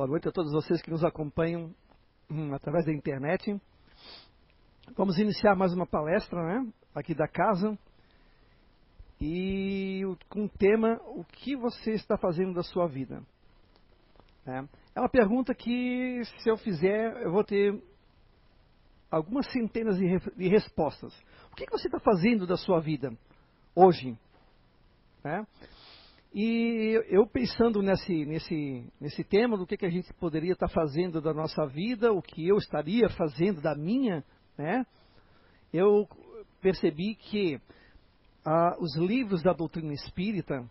[0.00, 1.74] Boa noite a todos vocês que nos acompanham
[2.30, 3.60] hum, através da internet.
[4.96, 6.72] Vamos iniciar mais uma palestra, né?
[6.94, 7.78] Aqui da casa.
[9.20, 10.00] E
[10.30, 13.22] com o tema O que você está fazendo da sua vida?
[14.46, 17.78] É, é uma pergunta que, se eu fizer, eu vou ter
[19.10, 21.14] algumas centenas de, de respostas.
[21.52, 23.12] O que você está fazendo da sua vida
[23.76, 24.18] hoje?
[25.22, 25.44] É?
[26.32, 31.20] E eu pensando nesse, nesse, nesse tema, do que, que a gente poderia estar fazendo
[31.20, 34.24] da nossa vida, o que eu estaria fazendo da minha,
[34.56, 34.86] né?
[35.72, 36.08] Eu
[36.60, 37.60] percebi que
[38.44, 40.64] ah, os livros da doutrina espírita,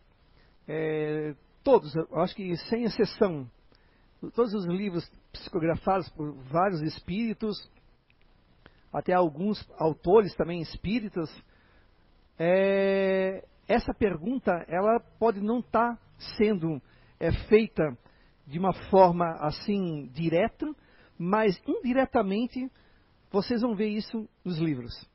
[0.65, 3.49] é, todos, acho que sem exceção,
[4.33, 7.69] todos os livros psicografados por vários espíritos,
[8.93, 11.29] até alguns autores também espíritas,
[12.37, 16.01] é, essa pergunta ela pode não estar tá
[16.35, 16.81] sendo
[17.19, 17.95] é, feita
[18.47, 20.65] de uma forma assim direta,
[21.15, 22.67] mas indiretamente
[23.31, 25.07] vocês vão ver isso nos livros.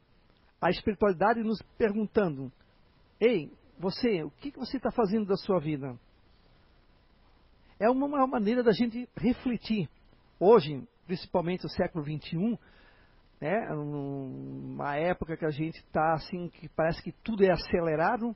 [0.61, 2.53] A espiritualidade nos perguntando:
[3.21, 5.99] Ei, você, o que você está fazendo da sua vida?
[7.81, 9.89] É uma, maneira da gente refletir.
[10.39, 12.57] Hoje, principalmente no século XXI,
[13.41, 18.35] né, uma época que a gente está assim, que parece que tudo é acelerado,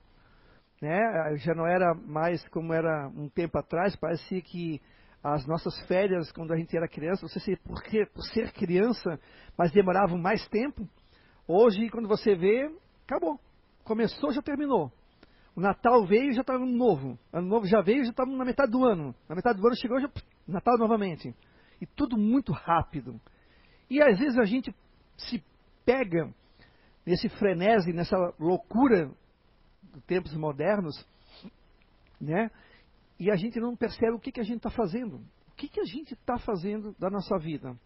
[0.81, 1.37] né?
[1.37, 4.81] Já não era mais como era um tempo atrás, parecia que
[5.23, 8.07] as nossas férias, quando a gente era criança, você sei por, quê?
[8.07, 9.19] por ser criança,
[9.57, 10.89] mas demoravam mais tempo.
[11.47, 12.71] Hoje, quando você vê,
[13.05, 13.41] acabou.
[13.85, 14.93] Começou, já terminou.
[15.57, 17.19] O Natal veio, já está ano novo.
[17.33, 19.15] Ano novo já veio, já está na metade do ano.
[19.29, 20.09] Na metade do ano chegou, já
[20.47, 21.35] Natal novamente.
[21.81, 23.21] E tudo muito rápido.
[23.91, 24.73] E às vezes a gente
[25.17, 25.43] se
[25.85, 26.33] pega
[27.05, 29.11] nesse frenesi, nessa loucura
[30.01, 31.07] tempos modernos,
[32.21, 32.51] né?
[33.19, 35.17] E a gente não percebe o que, que a gente está fazendo.
[35.49, 37.77] O que, que a gente está fazendo da nossa vida?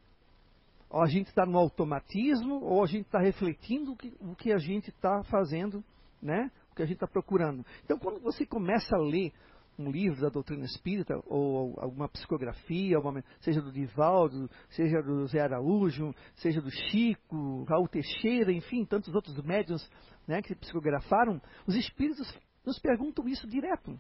[0.90, 4.52] Ou a gente está no automatismo, ou a gente está refletindo o que, o que
[4.52, 5.83] a gente está fazendo,
[6.20, 6.51] né?
[6.70, 7.64] O que a gente está procurando.
[7.83, 9.33] Então, quando você começa a ler
[9.78, 15.40] um livro da doutrina espírita, ou alguma psicografia, alguma, seja do Divaldo, seja do Zé
[15.40, 19.88] Araújo, seja do Chico, Raul Teixeira, enfim, tantos outros médiuns
[20.27, 22.33] né, que psicografaram, os espíritos
[22.64, 23.98] nos perguntam isso direto.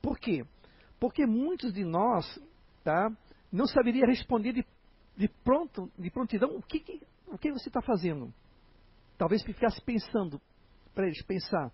[0.00, 0.44] Por quê?
[0.98, 2.26] Porque muitos de nós
[2.82, 3.10] tá,
[3.52, 4.66] não saberia responder de,
[5.16, 8.32] de, pronto, de prontidão o que, que o que você está fazendo.
[9.16, 10.40] Talvez ficasse pensando,
[10.94, 11.72] para eles pensar,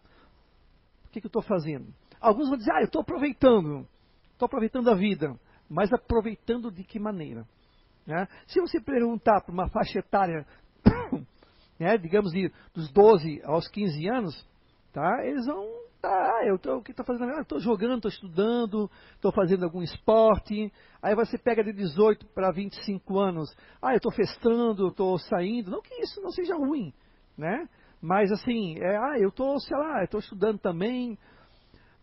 [1.04, 1.92] o que, que eu estou fazendo?
[2.24, 3.86] Alguns vão dizer, ah, eu estou aproveitando,
[4.32, 7.46] estou aproveitando a vida, mas aproveitando de que maneira?
[8.06, 8.26] Né?
[8.46, 10.46] Se você perguntar para uma faixa etária
[11.78, 14.48] né, digamos, de, dos 12 aos 15 anos,
[14.92, 15.66] tá, eles vão,
[16.00, 17.30] tá, eu tô, o que estou fazendo?
[17.40, 20.72] Estou jogando, estou estudando, estou fazendo algum esporte.
[21.02, 25.70] Aí você pega de 18 para 25 anos, ah, eu estou festando, estou saindo.
[25.70, 26.92] Não que isso não seja ruim,
[27.36, 27.68] né?
[28.00, 31.18] Mas assim, é, ah, eu estou, sei lá, estou estudando também.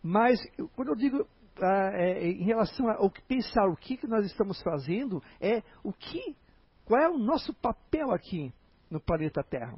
[0.02, 0.40] Mas
[0.74, 1.26] quando eu digo
[1.60, 5.92] ah, é, em relação ao que pensar o que, que nós estamos fazendo, é o
[5.92, 6.36] que,
[6.84, 8.52] qual é o nosso papel aqui?
[8.92, 9.76] no planeta Terra.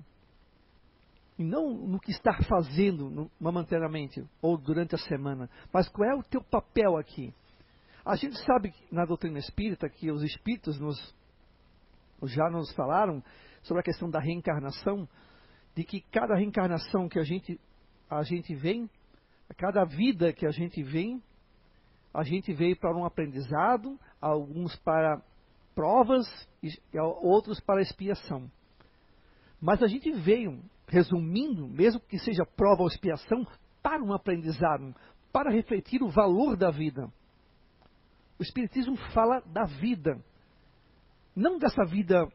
[1.38, 6.22] E não no que está fazendo momentaneamente ou durante a semana, mas qual é o
[6.22, 7.32] teu papel aqui.
[8.04, 11.14] A gente sabe na doutrina espírita que os espíritos nos,
[12.24, 13.22] já nos falaram
[13.62, 15.08] sobre a questão da reencarnação,
[15.74, 17.58] de que cada reencarnação que a gente,
[18.10, 18.88] a gente vem,
[19.56, 21.22] cada vida que a gente vem,
[22.12, 25.20] a gente veio para um aprendizado, alguns para
[25.74, 26.26] provas
[26.62, 26.70] e
[27.20, 28.50] outros para expiação.
[29.60, 33.46] Mas a gente veio, resumindo, mesmo que seja prova ou expiação,
[33.82, 34.94] para um aprendizado,
[35.32, 37.10] para refletir o valor da vida.
[38.38, 40.22] O Espiritismo fala da vida,
[41.34, 42.28] não dessa vida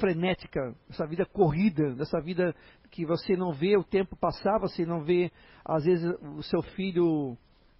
[0.00, 2.54] frenética, dessa vida corrida, dessa vida
[2.90, 5.30] que você não vê o tempo passar, você não vê,
[5.64, 7.36] às vezes, o seu filho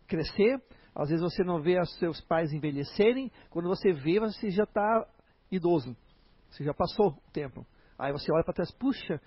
[0.07, 0.61] crescer,
[0.95, 5.07] às vezes você não vê os seus pais envelhecerem, quando você vê, você já está
[5.51, 5.97] idoso,
[6.51, 7.67] você já passou o tempo.
[7.99, 9.21] Aí você olha para trás, puxa,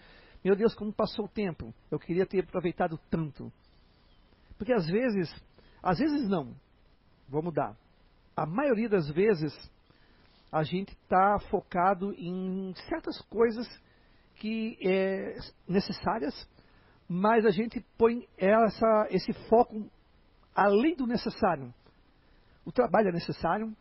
[0.44, 1.74] meu Deus, como passou o tempo.
[1.90, 3.52] Eu queria ter aproveitado tanto.
[4.58, 5.34] Porque às vezes,
[5.82, 6.56] às vezes não.
[7.28, 7.76] Vou mudar.
[8.36, 9.54] A maioria das vezes,
[10.52, 13.68] a gente está focado em certas coisas
[14.36, 15.38] que é
[15.68, 16.34] necessárias,
[17.08, 19.90] mas a gente põe essa, esse foco
[20.54, 21.74] além do necessário.
[22.66, 23.76] O trabalho é necessário,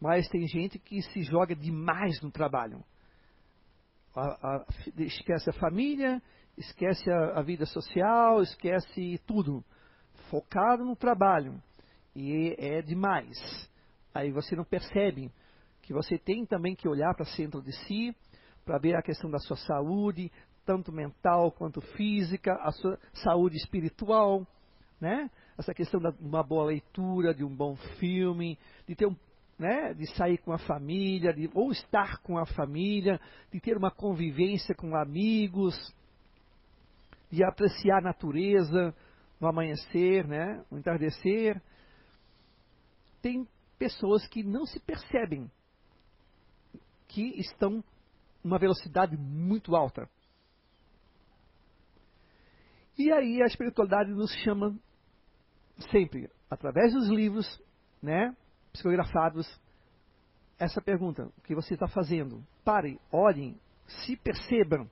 [0.00, 2.84] mas tem gente que se joga demais no trabalho
[4.14, 4.66] a, a,
[4.98, 6.22] esquece a família,
[6.56, 9.64] esquece a, a, vida social, esquece tudo.
[10.30, 11.60] Focado no trabalho.
[12.14, 13.38] E é demais.
[14.12, 15.30] aí você não percebe
[15.90, 18.14] que você tem também que olhar para dentro de si,
[18.64, 20.30] para ver a questão da sua saúde,
[20.64, 24.46] tanto mental quanto física, a sua saúde espiritual,
[25.00, 25.28] né?
[25.58, 28.56] Essa questão de uma boa leitura, de um bom filme,
[28.86, 29.16] de ter um,
[29.58, 33.20] né, de sair com a família, de, ou estar com a família,
[33.52, 35.74] de ter uma convivência com amigos,
[37.32, 38.94] de apreciar a natureza
[39.40, 41.60] no amanhecer, né, no entardecer.
[43.20, 43.44] Tem
[43.76, 45.50] pessoas que não se percebem
[47.10, 47.82] que estão
[48.42, 50.08] numa velocidade muito alta.
[52.96, 54.78] E aí a espiritualidade nos chama
[55.90, 57.60] sempre, através dos livros,
[58.02, 58.34] né,
[58.72, 59.46] psicografados,
[60.58, 62.44] essa pergunta: o que você está fazendo?
[62.64, 64.88] Parem, olhem, se percebam.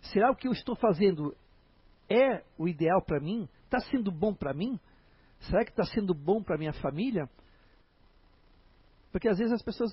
[0.00, 1.36] Será o que eu estou fazendo
[2.08, 3.48] é o ideal para mim?
[3.64, 4.78] Está sendo bom para mim?
[5.40, 7.28] Será que está sendo bom para minha família?
[9.12, 9.92] Porque às vezes as pessoas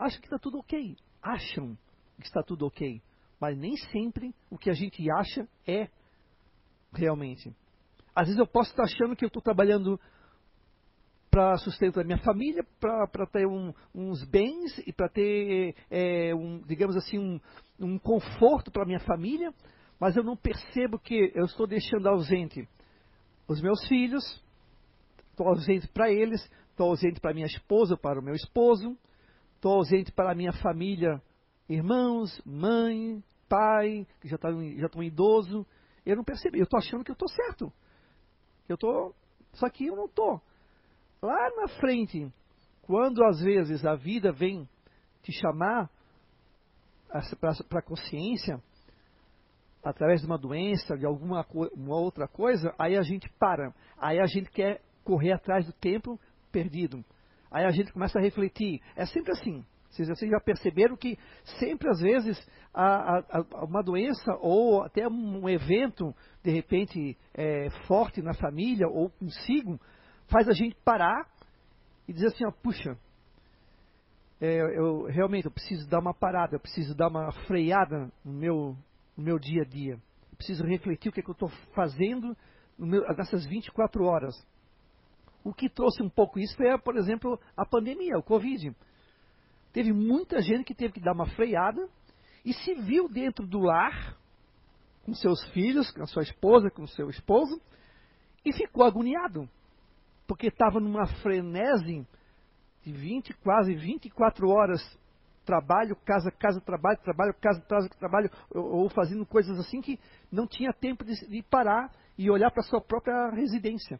[0.00, 0.96] acham que está tudo ok.
[1.22, 1.76] Acham
[2.18, 3.00] que está tudo ok.
[3.38, 5.88] Mas nem sempre o que a gente acha é
[6.92, 7.54] realmente.
[8.14, 10.00] Às vezes eu posso estar achando que eu estou trabalhando
[11.30, 16.58] para sustento da minha família, para ter um, uns bens e para ter, é, um,
[16.66, 17.40] digamos assim, um,
[17.78, 19.54] um conforto para minha família,
[20.00, 22.68] mas eu não percebo que eu estou deixando ausente
[23.46, 24.24] os meus filhos,
[25.30, 28.98] estou ausente para eles, estou ausente para minha esposa, para o meu esposo,
[29.60, 31.22] estou ausente para a minha família,
[31.68, 35.66] irmãos, mãe, pai, que já estão tá, já estão idoso.
[36.04, 37.70] Eu não percebi, eu estou achando que eu estou certo.
[38.66, 39.14] Eu estou,
[39.52, 40.40] só que eu não estou.
[41.20, 42.32] Lá na frente,
[42.82, 44.66] quando às vezes a vida vem
[45.22, 45.90] te chamar
[47.38, 48.62] para a consciência,
[49.84, 53.74] através de uma doença, de alguma uma outra coisa, aí a gente para.
[53.98, 56.18] Aí a gente quer correr atrás do tempo
[56.50, 57.04] perdido.
[57.50, 58.80] Aí a gente começa a refletir.
[58.94, 59.64] É sempre assim.
[59.90, 61.18] Vocês, já perceberam que
[61.58, 62.38] sempre, às vezes,
[63.62, 66.14] uma doença ou até um evento,
[66.44, 69.80] de repente, é, forte na família ou consigo,
[70.28, 71.28] faz a gente parar
[72.06, 72.96] e dizer assim, ó, puxa,
[74.40, 78.76] é, eu realmente eu preciso dar uma parada, eu preciso dar uma freada no meu,
[79.16, 79.94] no meu dia a dia.
[79.94, 82.36] Eu preciso refletir o que, é que eu estou fazendo
[82.78, 84.34] meu, nessas 24 horas.
[85.44, 88.74] O que trouxe um pouco isso foi, por exemplo, a pandemia, o Covid.
[89.72, 91.88] Teve muita gente que teve que dar uma freada
[92.44, 94.16] e se viu dentro do lar,
[95.04, 97.60] com seus filhos, com a sua esposa, com o seu esposo,
[98.44, 99.48] e ficou agoniado
[100.30, 102.06] porque estava numa frenese
[102.84, 104.80] de 20, quase 24 horas
[105.44, 109.98] trabalho, casa, casa, trabalho, trabalho, casa, casa, trabalho, ou, ou fazendo coisas assim que
[110.30, 113.98] não tinha tempo de, de parar e olhar para sua própria residência.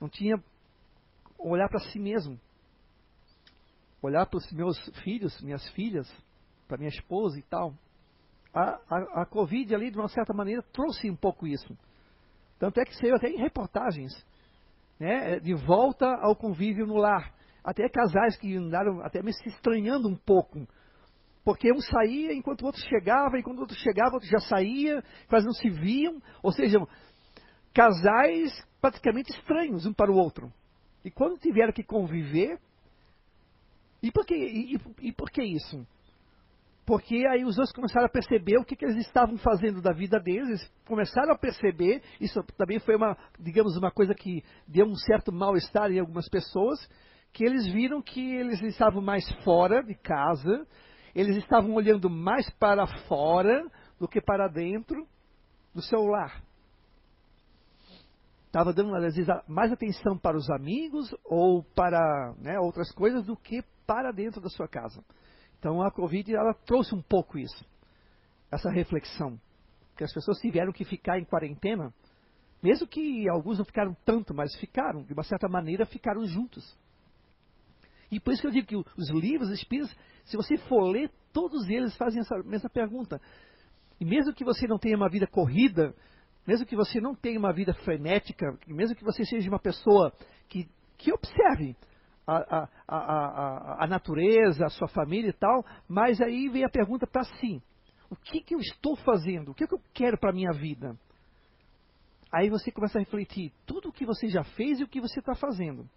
[0.00, 0.36] Não tinha
[1.38, 2.38] olhar para si mesmo.
[4.02, 6.06] Olhar para os meus filhos, minhas filhas,
[6.68, 7.74] para minha esposa e tal.
[8.52, 11.76] A, a, a Covid ali, de uma certa maneira, trouxe um pouco isso.
[12.58, 14.12] Tanto é que saiu até em reportagens
[14.98, 17.34] né, de volta ao convívio no lar.
[17.64, 20.66] Até casais que andaram até me se estranhando um pouco.
[21.44, 24.40] Porque um saía enquanto o outro chegava, e quando o outro chegava, o outro já
[24.40, 26.20] saía, quase não se viam.
[26.42, 26.78] Ou seja,
[27.74, 28.52] casais
[28.86, 30.52] praticamente estranhos um para o outro.
[31.04, 32.58] E quando tiveram que conviver,
[34.00, 35.84] e por que, e, e por que isso?
[36.84, 40.20] Porque aí os dois começaram a perceber o que, que, eles estavam fazendo da vida
[40.20, 44.94] deles, eles começaram a perceber, isso também foi uma, digamos, uma coisa que deu um
[44.94, 46.78] certo mal-estar em algumas pessoas,
[47.32, 50.64] que eles viram que eles estavam mais fora de casa,
[51.12, 53.66] eles estavam olhando mais para fora
[53.98, 55.04] do que para dentro
[55.74, 56.45] do seu lar.
[58.56, 63.36] Estava dando, às vezes, mais atenção para os amigos ou para né, outras coisas do
[63.36, 65.04] que para dentro da sua casa.
[65.58, 67.62] Então a Covid ela trouxe um pouco isso,
[68.50, 69.38] essa reflexão,
[69.94, 71.92] que as pessoas tiveram que ficar em quarentena,
[72.62, 76.64] mesmo que alguns não ficaram tanto, mas ficaram, de uma certa maneira, ficaram juntos.
[78.10, 79.94] E por isso que eu digo que os livros espíritas,
[80.24, 83.20] se você for ler, todos eles fazem essa mesma pergunta.
[84.00, 85.94] E mesmo que você não tenha uma vida corrida,
[86.46, 90.12] mesmo que você não tenha uma vida frenética, mesmo que você seja uma pessoa
[90.48, 91.76] que, que observe
[92.26, 97.06] a, a, a, a, natureza, a sua família e tal, mas aí vem a pergunta
[97.06, 97.62] para si:
[98.10, 99.50] o que, que eu estou fazendo?
[99.50, 100.96] O que, que eu quero para a minha vida?
[102.32, 105.20] Aí você começa a refletir tudo o que você já fez e o que você
[105.20, 105.88] está fazendo.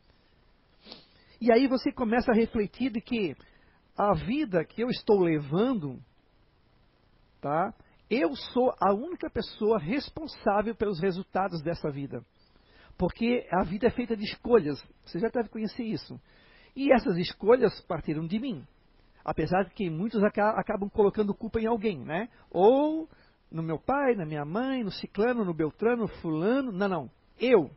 [1.42, 3.36] E aí você começa a refletir de que
[3.98, 6.00] a vida que eu estou levando,
[7.42, 7.74] tá?
[8.10, 12.26] Eu sou a única pessoa responsável pelos resultados dessa vida.
[12.98, 14.84] Porque a vida é feita de escolhas.
[15.06, 16.20] Você já deve conhecer isso.
[16.76, 18.66] E essas escolhas partiram de mim.
[19.24, 22.30] Apesar de que muitos acabam colocando culpa em alguém, né?
[22.50, 23.08] Ou
[23.52, 26.72] no meu pai, na minha mãe, no ciclano, no beltrano, no fulano.
[26.72, 27.12] Não, não.
[27.40, 27.70] Eu.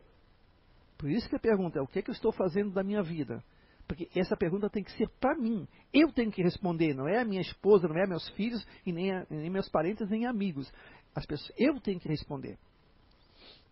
[0.96, 3.02] Por isso que a pergunta é: o que, é que eu estou fazendo da minha
[3.02, 3.44] vida?
[3.92, 5.68] Porque essa pergunta tem que ser para mim.
[5.92, 9.12] Eu tenho que responder, não é a minha esposa, não é meus filhos, e nem,
[9.12, 10.72] a, nem meus parentes, nem amigos.
[11.14, 12.58] As pessoas, eu tenho que responder.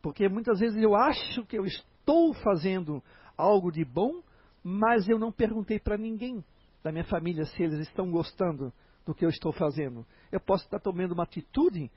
[0.03, 3.03] Porque muitas vezes eu acho que eu estou fazendo
[3.35, 4.23] algo de bom,
[4.63, 6.45] mas eu não perguntei para ninguém
[6.83, 8.71] da minha família se eles estão gostando
[9.07, 10.05] do que eu estou fazendo.
[10.31, 11.91] Eu posso estar tomando uma atitude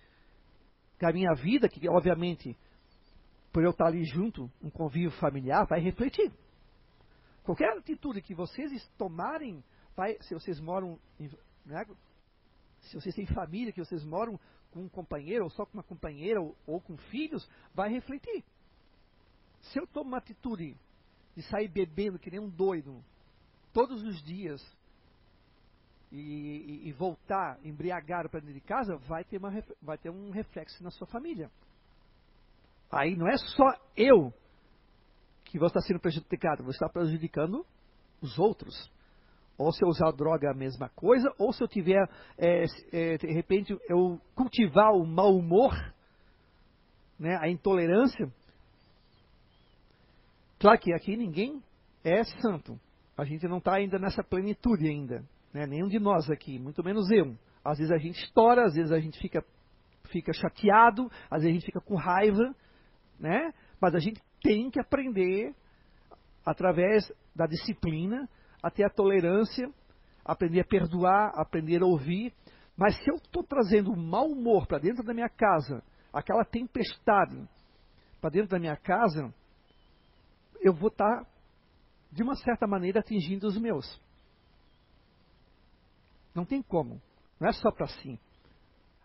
[0.98, 2.58] que a minha vida, que obviamente,
[3.52, 6.32] por eu estar ali junto, um convívio familiar, vai refletir.
[7.44, 9.64] Qualquer atitude que vocês tomarem,
[9.96, 11.30] vai, se vocês moram, em,
[11.66, 11.86] né,
[12.82, 14.40] se vocês têm família, que vocês moram
[14.72, 18.44] com um companheiro, ou só com uma companheira, ou, ou com filhos, vai refletir.
[19.62, 20.76] Se eu tomo uma atitude
[21.36, 23.04] de sair bebendo que nem um doido,
[23.74, 24.62] todos os dias,
[26.14, 30.30] e, e, e voltar embriagado para dentro de casa, vai ter, uma, vai ter um
[30.30, 31.50] reflexo na sua família.
[32.92, 33.66] Aí não é só
[33.98, 34.32] eu
[35.54, 37.64] que vou estar sendo prejudicado, vou estar prejudicando
[38.20, 38.92] os outros.
[39.56, 43.32] Ou se eu usar droga a mesma coisa, ou se eu tiver, é, é, de
[43.32, 45.72] repente, eu cultivar o mau humor,
[47.20, 48.34] né, a intolerância.
[50.60, 51.62] Claro que aqui ninguém
[52.04, 52.80] é santo.
[53.16, 55.24] A gente não está ainda nessa plenitude ainda.
[55.54, 57.38] Né, nenhum de nós aqui, muito menos eu.
[57.64, 59.46] Às vezes a gente estoura, às vezes a gente fica,
[60.06, 62.56] fica chateado, às vezes a gente fica com raiva,
[63.20, 63.54] né?
[63.80, 65.56] Mas a gente tem que aprender,
[66.46, 68.30] através da disciplina,
[68.62, 69.72] a ter a tolerância,
[70.24, 72.34] aprender a perdoar, aprender a ouvir.
[72.78, 75.82] Mas se eu estou trazendo um mau humor para dentro da minha casa,
[76.12, 77.48] aquela tempestade
[78.20, 79.34] para dentro da minha casa,
[80.62, 81.30] eu vou estar, tá,
[82.12, 84.00] de uma certa maneira, atingindo os meus.
[86.36, 87.02] Não tem como.
[87.40, 88.20] Não é só para si.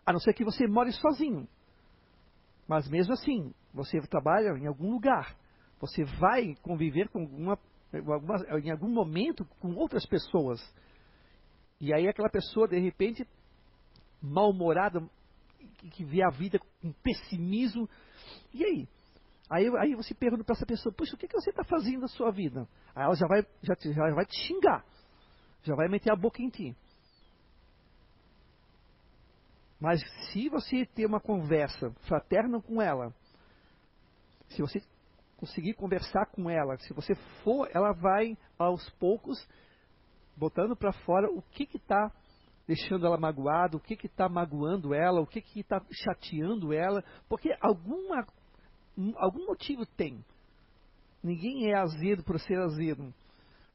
[0.05, 1.47] A não ser que você more sozinho.
[2.67, 5.35] Mas mesmo assim, você trabalha em algum lugar.
[5.79, 7.59] Você vai conviver com alguma,
[7.93, 10.59] alguma, em algum momento com outras pessoas.
[11.79, 13.25] E aí aquela pessoa, de repente,
[14.21, 15.01] mal-humorada,
[15.91, 17.89] que, vê a vida com pessimismo.
[18.53, 18.87] E aí?
[19.49, 22.07] Aí, aí você pergunta para essa pessoa, puxa, o que, que você está fazendo na
[22.07, 22.67] sua vida?
[22.93, 24.85] Aí ela já vai, já, já vai te xingar.
[25.63, 26.75] Já vai meter a boca em ti.
[29.79, 33.13] Mas se você ter uma conversa fraterna com ela,
[34.49, 34.81] se você
[35.37, 39.47] conseguir conversar com ela, se você for, ela vai aos poucos
[40.35, 42.11] botando para fora o que está
[42.67, 48.27] deixando ela magoada, o que está magoando ela, o que está chateando ela, porque alguma,
[49.15, 50.23] algum motivo tem.
[51.23, 53.13] Ninguém é azedo por ser azedo.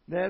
[0.07, 0.28] Né?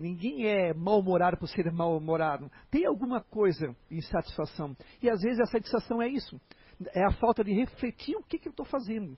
[0.00, 2.50] Ninguém é mal-humorado por ser mal-humorado.
[2.70, 4.76] Tem alguma coisa insatisfação.
[5.02, 6.40] E às vezes a satisfação é isso.
[6.94, 9.16] É a falta de refletir o que, que eu estou fazendo.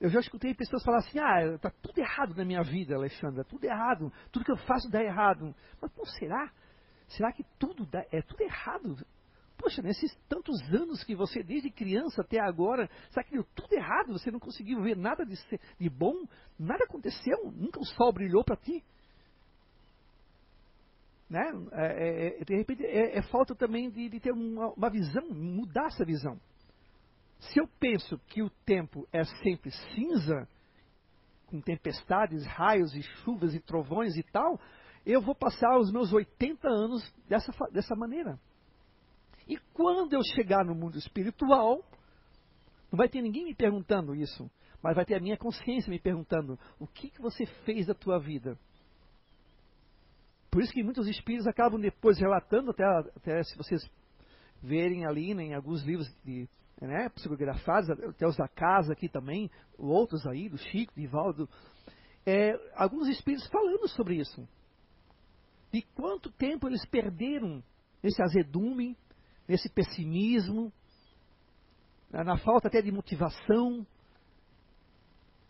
[0.00, 3.64] Eu já escutei pessoas falar assim: ah, está tudo errado na minha vida, Alexandra, tudo
[3.64, 5.54] errado, tudo que eu faço dá errado.
[5.80, 6.50] Mas, pô, será?
[7.08, 8.96] Será que tudo dá, é tudo errado?
[9.58, 14.14] Poxa, nesses tantos anos que você, desde criança até agora, será que deu tudo errado?
[14.14, 15.36] Você não conseguiu ver nada de,
[15.78, 16.14] de bom?
[16.58, 17.52] Nada aconteceu?
[17.54, 18.82] Nunca o sol brilhou para ti?
[21.28, 21.44] Né?
[21.72, 25.28] É, é, é, de repente, é, é, falta também de, de ter uma, uma visão,
[25.28, 26.40] mudar essa visão.
[27.40, 30.46] Se eu penso que o tempo é sempre cinza,
[31.46, 34.60] com tempestades, raios e chuvas e trovões e tal,
[35.04, 38.38] eu vou passar os meus 80 anos dessa, dessa maneira.
[39.48, 41.84] E quando eu chegar no mundo espiritual,
[42.92, 44.48] não vai ter ninguém me perguntando isso,
[44.82, 48.18] mas vai ter a minha consciência me perguntando: o que, que você fez da tua
[48.20, 48.56] vida?
[50.50, 53.88] Por isso que muitos espíritos acabam depois relatando, até, até se vocês
[54.62, 56.48] verem ali né, em alguns livros de
[56.80, 61.48] né, psicografados, até os da casa aqui também, outros aí, do Chico, do Ivaldo,
[62.26, 64.48] é, alguns espíritos falando sobre isso.
[65.72, 67.62] De quanto tempo eles perderam
[68.02, 68.96] esse azedume,
[69.46, 70.72] nesse pessimismo,
[72.10, 73.86] na falta até de motivação.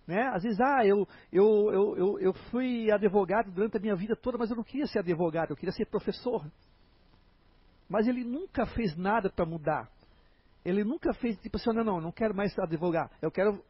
[0.06, 0.22] Né?
[0.34, 4.36] Às vezes, ah, eu, eu, eu, eu, eu fui advogado durante a minha vida toda,
[4.36, 6.50] mas eu não queria ser advogado, eu queria ser professor.
[7.88, 9.90] Mas ele nunca fez nada para mudar.
[10.64, 13.62] Ele nunca fez, tipo assim, não, não, não quero mais advogar, eu quero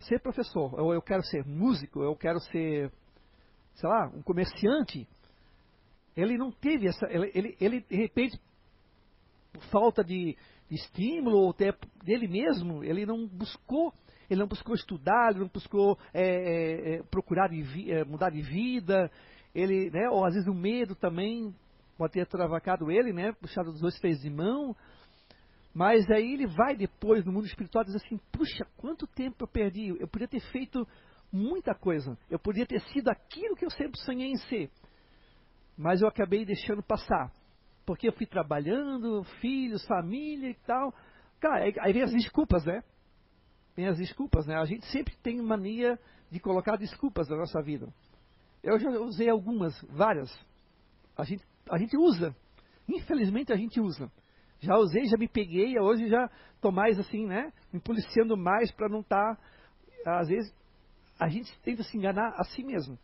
[0.00, 2.92] ser professor, ou eu quero ser músico, eu quero ser,
[3.74, 5.08] sei lá, um comerciante.
[6.16, 8.38] Ele não teve essa, ele, ele, ele de repente,
[9.52, 10.36] por falta de,
[10.70, 11.72] estímulo ou até
[12.04, 13.92] dele mesmo, ele não buscou,
[14.28, 18.42] ele não buscou estudar, ele não buscou é, é, é procurar de, é, mudar de
[18.42, 19.10] vida,
[19.54, 21.54] ele, né, ou às vezes o medo também
[21.96, 24.76] pode ter travacado ele, né, puxado dos dois pés de mão,
[25.74, 29.48] mas aí ele vai depois no mundo espiritual e diz assim, puxa, quanto tempo eu
[29.48, 30.86] perdi, eu podia ter feito
[31.32, 34.70] muita coisa, eu podia ter sido aquilo que eu sempre sonhei em ser,
[35.76, 37.32] mas eu acabei deixando passar
[37.88, 40.92] porque eu fui trabalhando, filhos, família e tal.
[41.40, 42.84] Cara, aí vem as desculpas, né?
[43.74, 44.56] Vem as desculpas, né?
[44.56, 45.98] A gente sempre tem mania
[46.30, 47.88] de colocar desculpas na nossa vida.
[48.62, 50.30] Eu já usei algumas, várias.
[51.16, 52.36] A gente, a gente usa.
[52.86, 54.12] Infelizmente a gente usa.
[54.60, 57.52] Já usei, já me peguei, hoje já estou mais assim, né?
[57.72, 59.36] Me policiando mais para não estar.
[60.04, 60.52] Tá, às vezes
[61.18, 62.98] a gente tenta se enganar a si mesmo.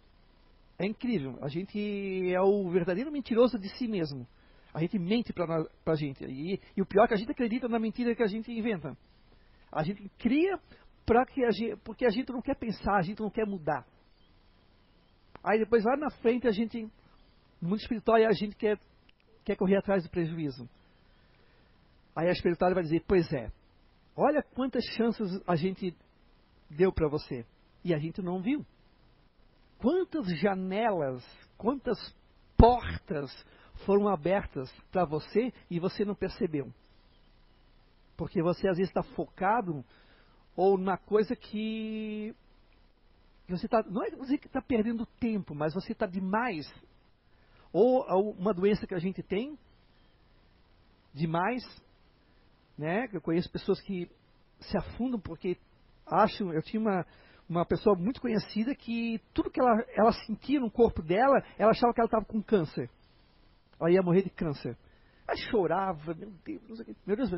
[0.78, 1.38] É incrível.
[1.42, 4.26] A gente é o verdadeiro mentiroso de si mesmo.
[4.72, 6.24] A gente mente para a gente.
[6.24, 8.96] E, e, o pior é que a gente acredita na mentira que a gente inventa.
[9.70, 10.58] A gente cria
[11.06, 13.86] pra que a gente, porque a gente não quer pensar, a gente não quer mudar.
[15.44, 16.82] Aí depois lá na frente a gente,
[17.60, 18.78] no mundo espiritual, a gente quer,
[19.44, 20.68] quer correr atrás do prejuízo.
[22.14, 23.50] Aí a espiritual vai dizer, pois é,
[24.16, 25.96] olha quantas chances a gente
[26.70, 27.44] deu para você.
[27.84, 28.64] E a gente não viu.
[29.78, 31.24] Quantas janelas,
[31.58, 31.98] quantas
[32.56, 33.30] portas
[33.84, 36.72] foram abertas para você e você não percebeu.
[38.16, 39.84] Porque você às vezes está focado
[40.56, 42.34] ou na coisa que
[43.48, 43.82] você está.
[43.82, 46.72] Não é você que está perdendo tempo, mas você está demais.
[47.72, 49.58] Ou uma doença que a gente tem,
[51.12, 51.62] demais,
[52.76, 53.08] né?
[53.12, 54.10] Eu conheço pessoas que
[54.60, 55.56] se afundam porque
[56.06, 56.52] acham.
[56.52, 57.06] Eu tinha uma,
[57.48, 61.92] uma pessoa muito conhecida que tudo que ela, ela sentia no corpo dela, ela achava
[61.92, 62.90] que ela estava com câncer
[63.80, 64.76] ela ia morrer de câncer.
[65.26, 67.30] Ela chorava, meu Deus, meu Deus.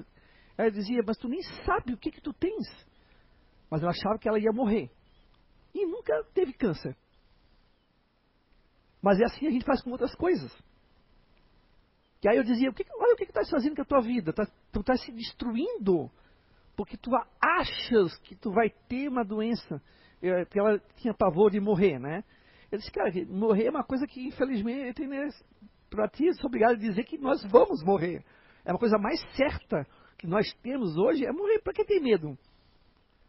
[0.56, 2.66] Ela dizia, mas tu nem sabe o que que tu tens.
[3.70, 4.90] Mas ela achava que ela ia morrer.
[5.74, 6.96] E nunca teve câncer.
[9.02, 10.52] Mas é assim a gente faz com outras coisas.
[12.20, 14.32] Que aí eu dizia, o que, olha o que estás fazendo com a tua vida.
[14.32, 16.10] Tá, tu estás se destruindo.
[16.76, 19.80] Porque tu achas que tu vai ter uma doença.
[20.20, 22.24] Porque ela tinha pavor de morrer, né?
[22.70, 25.28] Eu disse, cara, morrer é uma coisa que infelizmente né,
[25.88, 28.24] para ti, sou obrigado a dizer que nós vamos morrer.
[28.64, 29.86] É uma coisa mais certa
[30.18, 31.60] que nós temos hoje é morrer.
[31.60, 32.36] Para que ter medo?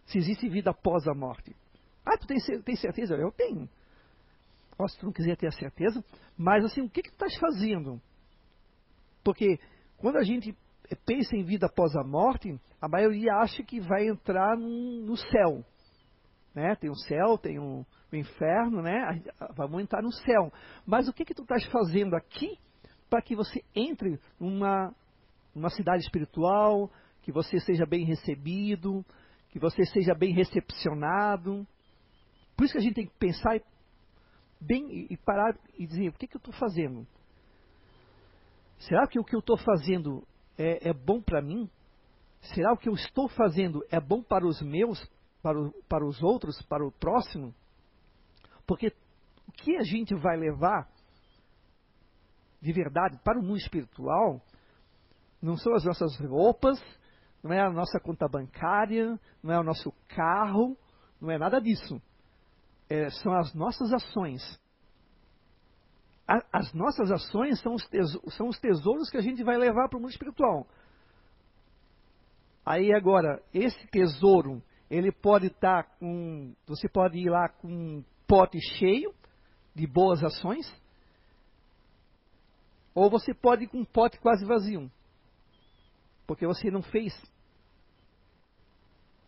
[0.05, 1.55] Se existe vida após a morte.
[2.05, 3.15] Ah, tu tem, tem certeza?
[3.15, 3.69] Eu tenho.
[4.79, 6.03] Ó, se tu não quiser ter a certeza,
[6.37, 8.01] mas assim, o que, que tu estás fazendo?
[9.27, 9.59] Porque
[9.97, 10.55] quando a gente
[11.05, 15.65] pensa em vida após a morte, a maioria acha que vai entrar no, no céu.
[16.55, 16.73] Né?
[16.77, 19.21] Tem o céu, tem o inferno, né?
[19.53, 20.49] Vamos entrar no céu.
[20.85, 22.57] Mas o que que tu estás fazendo aqui
[23.09, 24.95] para que você entre numa,
[25.53, 26.89] numa cidade espiritual,
[27.21, 29.05] que você seja bem recebido,
[29.49, 31.67] que você seja bem recepcionado?
[32.55, 33.59] Por isso que a gente tem que pensar
[34.61, 37.05] bem e parar e dizer, o que que eu estou fazendo?
[38.79, 40.25] Será que o que eu estou fazendo
[40.57, 41.69] é, é bom para mim?
[42.53, 45.03] Será o que eu estou fazendo é bom para os meus,
[45.41, 47.53] para, o, para os outros, para o próximo?
[48.65, 48.93] Porque
[49.47, 50.87] o que a gente vai levar
[52.61, 54.41] de verdade para o mundo espiritual
[55.41, 56.81] não são as nossas roupas,
[57.43, 60.77] não é a nossa conta bancária, não é o nosso carro,
[61.21, 62.01] não é nada disso.
[62.89, 64.41] É, são as nossas ações.
[66.27, 69.87] A, as nossas ações são os, tesouros, são os tesouros que a gente vai levar
[69.87, 70.67] para o mundo espiritual.
[72.65, 76.53] Aí agora, esse tesouro, ele pode estar tá com.
[76.67, 79.13] Você pode ir lá com pote cheio
[79.73, 80.69] de boas ações,
[82.93, 84.91] ou você pode ir com um pote quase vazio,
[86.25, 87.13] porque você não fez.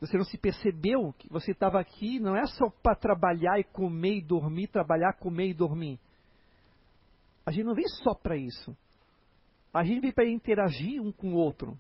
[0.02, 4.18] Você não se percebeu que você estava aqui, não é só para trabalhar e comer
[4.18, 6.00] e dormir, trabalhar, comer e dormir.
[7.50, 8.78] A gente não vem só para isso.
[9.74, 11.76] A gente veio para interagir um com o outro.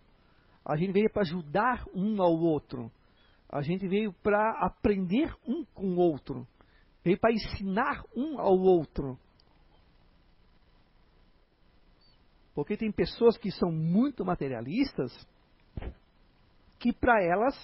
[0.65, 2.91] A gente veio para ajudar um ao outro.
[3.47, 6.47] A gente veio para aprender um com o outro.
[7.03, 9.15] Veio para ensinar um ao outro.
[12.55, 15.13] Porque tem pessoas que são muito materialistas,
[16.79, 17.55] que para elas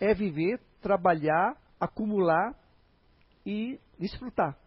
[0.00, 2.58] é viver, trabalhar, acumular
[3.46, 4.58] e desfrutar.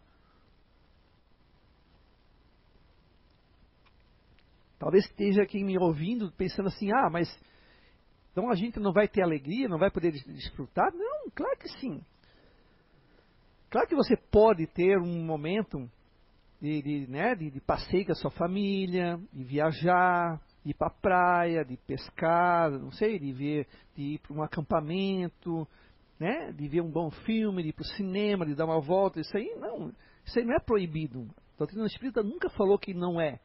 [4.82, 7.28] Talvez esteja aqui me ouvindo pensando assim: ah, mas
[8.32, 10.92] então a gente não vai ter alegria, não vai poder desfrutar?
[10.92, 12.02] Não, claro que sim.
[13.70, 15.88] Claro que você pode ter um momento
[16.60, 20.88] de, de, né, de, de passeio com a sua família, de viajar, de ir para
[20.88, 25.64] a praia, de pescar, não sei, de ver, de ir para um acampamento,
[26.18, 26.50] né?
[26.50, 29.36] De ver um bom filme, de ir para o cinema, de dar uma volta, isso
[29.36, 29.92] aí não,
[30.26, 31.30] isso aí não é proibido.
[31.54, 33.38] A doutrina espírita nunca falou que não é.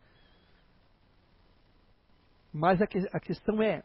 [2.58, 3.84] Mas a, que, a questão é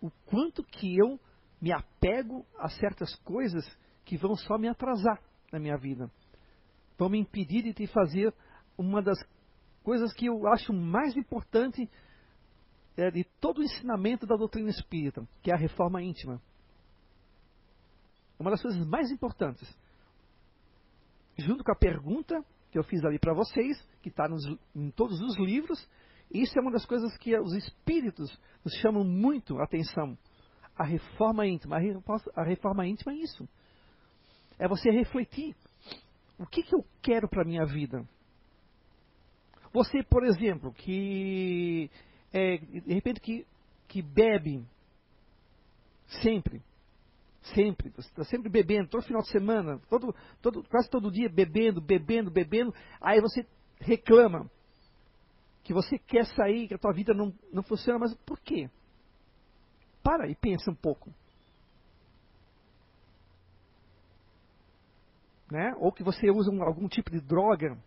[0.00, 1.18] o quanto que eu
[1.60, 3.64] me apego a certas coisas
[4.04, 6.08] que vão só me atrasar na minha vida.
[6.96, 8.32] Vão me impedir de fazer
[8.78, 9.18] uma das
[9.82, 11.90] coisas que eu acho mais importante
[12.96, 16.40] é, de todo o ensinamento da doutrina espírita, que é a reforma íntima.
[18.38, 19.68] Uma das coisas mais importantes.
[21.36, 24.28] Junto com a pergunta que eu fiz ali para vocês, que está
[24.72, 25.84] em todos os livros,
[26.32, 30.16] isso é uma das coisas que os espíritos nos chamam muito a atenção.
[30.76, 31.76] A reforma íntima.
[32.34, 33.48] A reforma íntima é isso.
[34.58, 35.54] É você refletir.
[36.38, 38.06] O que, que eu quero para a minha vida?
[39.72, 41.90] Você, por exemplo, que
[42.32, 43.46] é, de repente que,
[43.88, 44.64] que bebe
[46.22, 46.62] sempre,
[47.54, 51.80] sempre, você está sempre bebendo, todo final de semana, todo, todo, quase todo dia bebendo,
[51.80, 53.46] bebendo, bebendo, aí você
[53.80, 54.50] reclama
[55.62, 58.68] que você quer sair, que a tua vida não, não funciona, mas por quê?
[60.02, 61.12] Para e pensa um pouco.
[65.50, 65.74] Né?
[65.78, 67.78] Ou que você usa um, algum tipo de droga.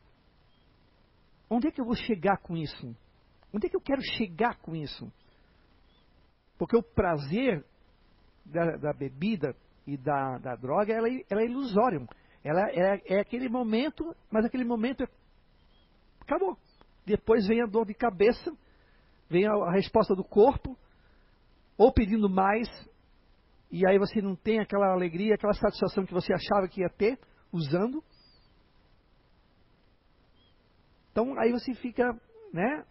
[1.49, 2.95] Onde é que eu vou chegar com isso?
[3.53, 5.11] Onde é que eu quero chegar com isso?
[6.57, 7.65] Porque o prazer
[8.45, 12.07] da, da bebida e da, da droga ela, é, ela, é ilusório.
[12.43, 15.07] Ela é, é, aquele momento, mas aquele momento é,
[16.21, 16.57] acabou.
[17.05, 18.51] Depois vem a dor de cabeça,
[19.29, 20.75] vem a, resposta do corpo,
[21.77, 22.67] ou pedindo mais,
[23.71, 27.19] e aí você não tem aquela alegria, aquela satisfação que você achava que ia ter
[27.51, 28.03] usando.
[31.11, 32.11] Então aí você fica,
[32.51, 32.85] né,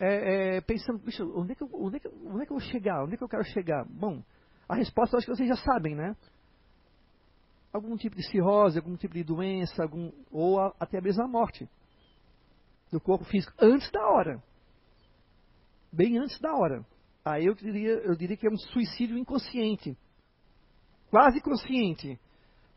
[0.00, 1.00] é, é, pensando,
[1.36, 3.04] onde é, que eu, onde, é que, onde é que eu vou chegar?
[3.04, 3.84] Onde é que eu quero chegar?
[3.88, 4.20] Bom,
[4.68, 6.16] a resposta eu acho que vocês já sabem, né?
[7.72, 11.68] Algum tipo de cirrose, algum tipo de doença, algum, ou a, até mesmo a morte
[12.94, 14.40] do corpo físico antes da hora.
[15.92, 16.86] Bem antes da hora.
[17.24, 19.98] Aí eu diria, eu diria que é um suicídio inconsciente.
[21.10, 22.20] Quase consciente.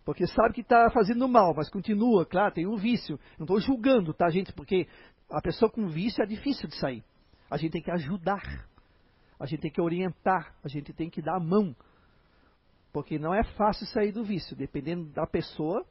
[0.04, 3.20] Porque sabe que está fazendo mal, mas continua, claro, tem um vício.
[3.38, 4.52] Não estou julgando, tá, gente?
[4.54, 4.88] Porque
[5.30, 7.04] a pessoa com vício é difícil de sair.
[7.50, 8.68] A gente tem que ajudar.
[9.40, 10.56] A gente tem que orientar.
[10.64, 11.76] A gente tem que dar a mão.
[12.92, 14.56] Porque não é fácil sair do vício.
[14.56, 15.86] Dependendo da pessoa,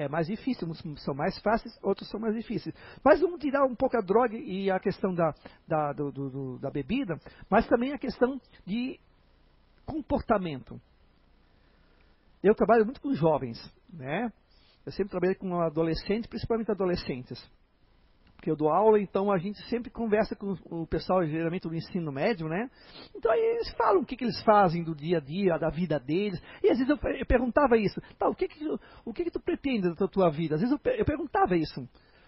[0.00, 0.66] é mais difícil.
[0.66, 2.74] Uns são mais fáceis, outros são mais difíceis.
[3.04, 5.34] Mas vamos tirar um pouco a droga e a questão da,
[5.68, 7.18] da, do, do, da bebida,
[7.50, 8.98] mas também a questão de
[9.84, 10.80] comportamento.
[12.42, 13.58] Eu trabalho muito com jovens,
[13.92, 14.32] né?
[14.86, 17.38] Eu sempre trabalhei com adolescentes, principalmente adolescentes.
[18.40, 22.10] Porque eu dou aula, então a gente sempre conversa com o pessoal, geralmente do ensino
[22.10, 22.70] médio, né?
[23.14, 26.00] Então aí eles falam o que, que eles fazem do dia a dia, da vida
[26.00, 26.40] deles.
[26.62, 28.66] E às vezes eu, eu perguntava isso, tá, o que que,
[29.04, 30.54] o que que tu pretende da tua vida?
[30.54, 31.82] Às vezes eu, eu perguntava isso.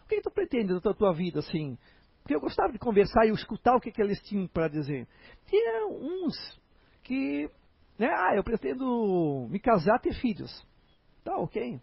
[0.04, 1.78] O que que tu pretende da tua vida, assim?
[2.20, 5.08] Porque eu gostava de conversar e escutar o que, que eles tinham para dizer.
[5.46, 6.60] Tinha uns
[7.02, 7.50] que
[7.98, 8.08] né?
[8.08, 10.50] Ah, eu pretendo me casar, ter filhos.
[11.24, 11.80] Tá, ok.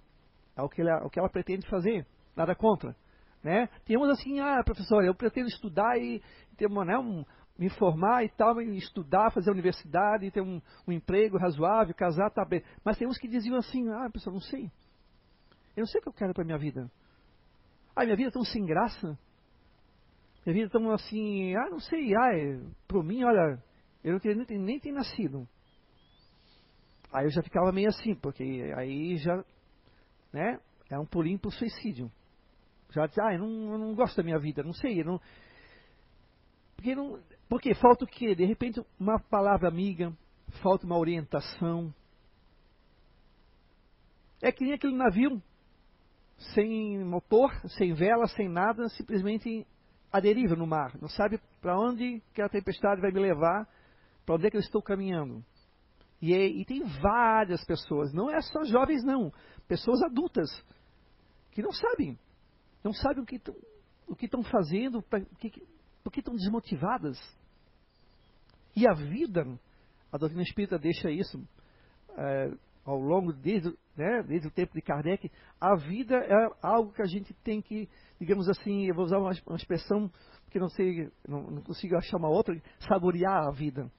[0.55, 2.05] É o que ela, o que ela pretende fazer.
[2.35, 2.95] Nada contra.
[3.43, 3.67] Né?
[3.85, 6.21] Tem uns assim, ah, professor, eu pretendo estudar e
[6.57, 7.23] ter uma, né, um,
[7.57, 12.45] me formar e tal, e estudar, fazer universidade, ter um, um emprego razoável, casar, tá
[12.45, 12.63] bem.
[12.83, 14.71] Mas tem uns que diziam assim, ah, professor, não sei.
[15.75, 16.89] Eu não sei o que eu quero para minha vida.
[17.95, 19.17] Ah, minha vida é tão sem graça.
[20.45, 23.61] Minha vida é tão assim, ah, não sei, ah, é, para mim, olha,
[24.03, 25.47] eu não queria nem, nem ter nascido.
[27.11, 28.43] Aí eu já ficava meio assim, porque
[28.77, 29.43] aí já,
[30.31, 32.11] né, é um pulinho pro suicídio.
[32.91, 35.19] Já disse, ah, eu não, eu não gosto da minha vida, não sei, não...
[36.75, 38.33] Porque, não, porque falta o quê?
[38.33, 40.13] De repente, uma palavra amiga,
[40.63, 41.93] falta uma orientação.
[44.41, 45.41] É que nem aquele navio,
[46.55, 49.67] sem motor, sem vela, sem nada, simplesmente
[50.11, 50.97] a deriva no mar.
[51.01, 53.67] Não sabe para onde que a tempestade vai me levar,
[54.25, 55.43] para onde é que eu estou caminhando.
[56.21, 59.31] E, e, tem várias pessoas, não é só jovens não,
[59.67, 60.49] pessoas adultas,
[61.51, 62.17] que não sabem,
[62.83, 63.39] não sabem o que
[64.19, 67.17] que estão fazendo, porque estão desmotivadas.
[68.75, 69.45] E a vida,
[70.11, 71.41] a doutrina espírita deixa isso
[72.17, 72.51] é,
[72.85, 77.05] ao longo, desde, né, desde o tempo de Kardec, a vida é algo que a
[77.05, 77.87] gente tem que,
[78.19, 80.11] digamos assim, eu vou usar uma, uma expressão
[80.49, 83.91] que não sei, não, não consigo achar uma outra, saborear a vida.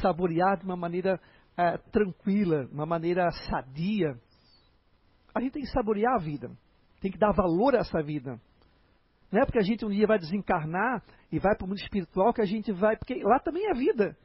[0.00, 1.20] Saborear de uma maneira
[1.56, 4.18] é, tranquila, uma maneira sadia.
[5.34, 6.50] A gente tem que saborear a vida,
[7.02, 8.40] tem que dar valor a essa vida.
[9.30, 12.32] Não é porque a gente um dia vai desencarnar e vai para o mundo espiritual
[12.32, 12.96] que a gente vai.
[12.96, 14.16] Porque lá também é vida.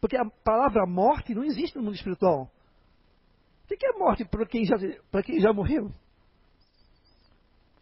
[0.00, 2.48] Porque a palavra morte não existe no mundo espiritual.
[3.64, 4.76] O que é morte para quem já,
[5.10, 5.90] para quem já morreu?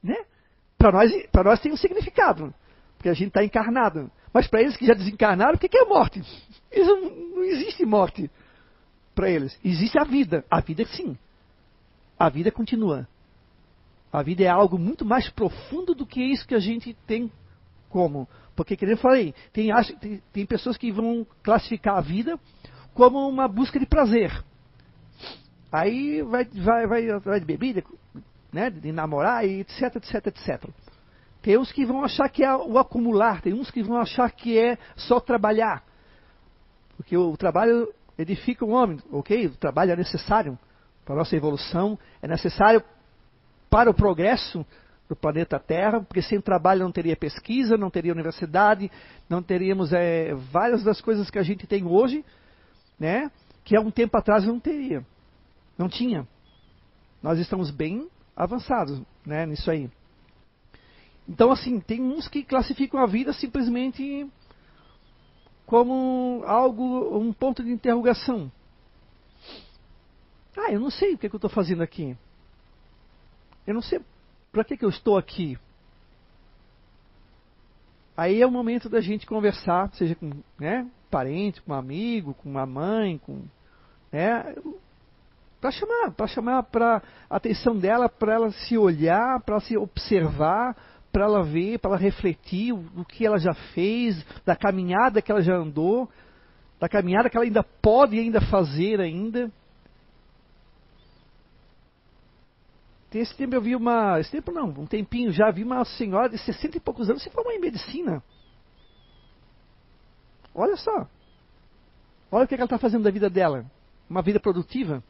[0.02, 0.16] Né?
[0.78, 1.12] Para nós,
[1.44, 2.54] nós tem um significado.
[2.96, 4.10] Porque a gente está encarnado.
[4.32, 6.22] Mas para eles que já desencarnaram, o que é morte?
[6.74, 7.00] Não,
[7.36, 8.30] não existe morte
[9.14, 9.58] para eles.
[9.64, 10.44] Existe a vida.
[10.50, 11.18] A vida sim.
[12.18, 13.06] A vida continua.
[14.12, 17.30] A vida é algo muito mais profundo do que isso que a gente tem
[17.88, 18.28] como.
[18.56, 22.38] Porque, como eu falei, tem, tem, tem pessoas que vão classificar a vida
[22.94, 24.32] como uma busca de prazer.
[25.70, 27.84] Aí vai, vai, vai, vai de bebida,
[28.52, 30.70] né, de namorar, e etc, etc, etc.
[31.42, 34.58] Tem uns que vão achar que é o acumular, tem uns que vão achar que
[34.58, 35.84] é só trabalhar.
[36.96, 39.46] Porque o trabalho edifica o homem, ok?
[39.46, 40.58] O trabalho é necessário
[41.04, 42.82] para a nossa evolução, é necessário
[43.68, 44.64] para o progresso
[45.08, 48.90] do planeta Terra, porque sem trabalho não teria pesquisa, não teria universidade,
[49.28, 52.24] não teríamos é, várias das coisas que a gente tem hoje,
[52.98, 53.30] né?
[53.64, 55.04] Que há um tempo atrás não teria,
[55.78, 56.26] não tinha.
[57.22, 59.46] Nós estamos bem avançados, né?
[59.46, 59.90] Nisso aí.
[61.26, 64.26] Então, assim, tem uns que classificam a vida simplesmente
[65.66, 68.50] como algo, um ponto de interrogação.
[70.56, 72.16] Ah, eu não sei o que, é que eu estou fazendo aqui.
[73.68, 74.00] Eu não sei
[74.50, 75.58] para que, que eu estou aqui.
[78.16, 82.48] Aí é o momento da gente conversar, seja com né, parente, com um amigo, com
[82.48, 83.42] uma mãe, com
[84.10, 84.54] né,
[85.60, 90.74] para chamar, para chamar para atenção dela, para ela se olhar, para se observar,
[91.12, 95.30] para ela ver, para ela refletir o, o que ela já fez, da caminhada que
[95.30, 96.08] ela já andou,
[96.80, 99.52] da caminhada que ela ainda pode ainda fazer ainda.
[103.12, 104.20] Esse tempo eu vi uma.
[104.20, 107.30] Esse tempo não, um tempinho já vi uma senhora de 60 e poucos anos se
[107.30, 108.22] formou em medicina.
[110.54, 111.06] Olha só.
[112.30, 113.64] Olha o que ela está fazendo da vida dela.
[114.10, 115.02] Uma vida produtiva.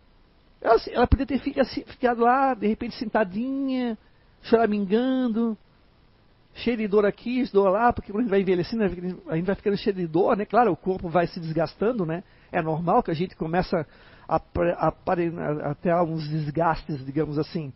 [0.60, 3.98] Ela, ela podia ter ficado lá, de repente, sentadinha,
[4.42, 5.56] choramingando,
[6.54, 8.84] cheia de dor aqui, dor lá, porque quando a gente vai envelhecendo,
[9.28, 10.44] a gente vai ficando cheio de dor, né?
[10.44, 12.22] Claro, o corpo vai se desgastando, né?
[12.52, 13.86] É normal que a gente começa
[14.28, 17.72] a, a, a, a ter alguns desgastes, digamos assim.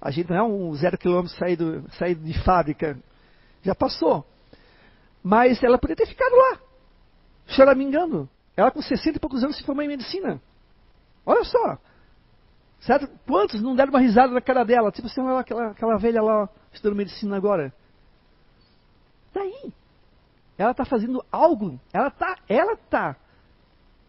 [0.00, 2.98] A gente não é um zero quilômetro saído, saído de fábrica.
[3.62, 4.26] Já passou.
[5.22, 6.60] Mas ela poderia ter ficado lá,
[7.48, 8.28] choramingando.
[8.56, 10.40] Ela com 60 e poucos anos se formou em medicina.
[11.24, 11.78] Olha só.
[12.80, 13.08] Certo?
[13.26, 14.92] Quantos não deram uma risada na cara dela?
[14.92, 17.72] Tipo assim, aquela, aquela velha lá estudando medicina agora.
[19.34, 19.72] Daí.
[20.56, 21.78] Ela está fazendo algo.
[21.92, 22.36] Ela está.
[22.48, 23.16] Ela tá.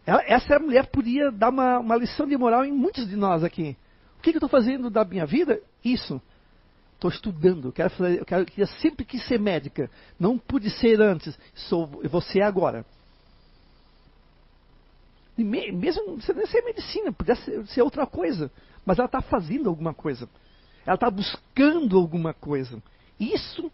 [0.08, 3.76] Ela, essa mulher podia dar uma, uma lição de moral em muitos de nós aqui.
[4.18, 5.60] O que, que eu estou fazendo da minha vida?
[5.84, 6.18] Isso.
[6.94, 7.70] Estou estudando.
[7.70, 9.90] Quero eu quero, eu sempre quis ser médica.
[10.18, 11.38] Não pude ser antes.
[11.54, 12.86] Sou, você agora.
[15.36, 18.50] E me, mesmo não precisa nem ser medicina, podia ser, ser outra coisa.
[18.86, 20.26] Mas ela está fazendo alguma coisa.
[20.86, 22.82] Ela está buscando alguma coisa.
[23.20, 23.70] Isso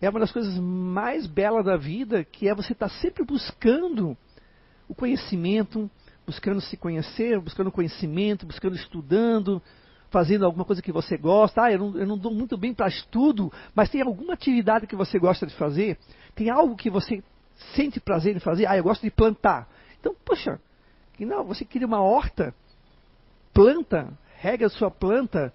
[0.00, 4.16] é uma das coisas mais belas da vida, que é você estar tá sempre buscando
[4.88, 5.90] o conhecimento,
[6.26, 9.62] buscando se conhecer, buscando conhecimento, buscando estudando,
[10.10, 11.64] fazendo alguma coisa que você gosta.
[11.64, 14.94] Ah, eu não, eu não dou muito bem para estudo, mas tem alguma atividade que
[14.94, 15.98] você gosta de fazer?
[16.34, 17.22] Tem algo que você
[17.74, 18.66] sente prazer em fazer?
[18.66, 19.68] Ah, eu gosto de plantar.
[19.98, 20.60] Então, poxa,
[21.14, 22.54] que não, você cria uma horta,
[23.54, 25.52] planta, rega a sua planta,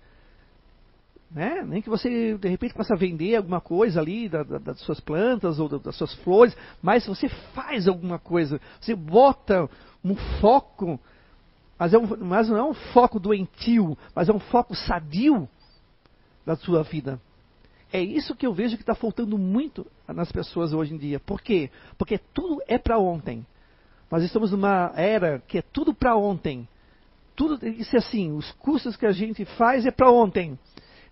[1.30, 1.63] né?
[1.63, 5.60] Nem que você de repente possa vender alguma coisa ali da, da, das suas plantas
[5.60, 9.70] ou das suas flores, mas você faz alguma coisa, você bota
[10.04, 11.00] um foco,
[11.78, 15.48] mas, é um, mas não é um foco doentio, mas é um foco sadio
[16.46, 17.20] da sua vida.
[17.92, 21.20] É isso que eu vejo que está faltando muito nas pessoas hoje em dia.
[21.20, 21.70] Por quê?
[21.98, 23.46] Porque tudo é para ontem.
[24.12, 26.68] Nós estamos numa era que é tudo para ontem.
[27.36, 30.58] Tudo isso é assim, os cursos que a gente faz é para ontem.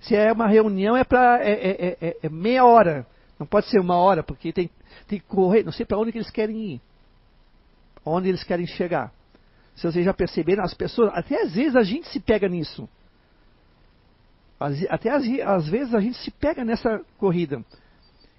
[0.05, 3.05] Se é uma reunião é para é, é, é, é, meia hora.
[3.39, 4.69] Não pode ser uma hora, porque tem,
[5.07, 5.63] tem que correr.
[5.63, 6.81] Não sei para onde que eles querem ir.
[8.05, 9.11] Onde eles querem chegar.
[9.75, 12.87] Se vocês já perceberam, as pessoas, até às vezes a gente se pega nisso.
[14.89, 17.63] Até às, às vezes a gente se pega nessa corrida.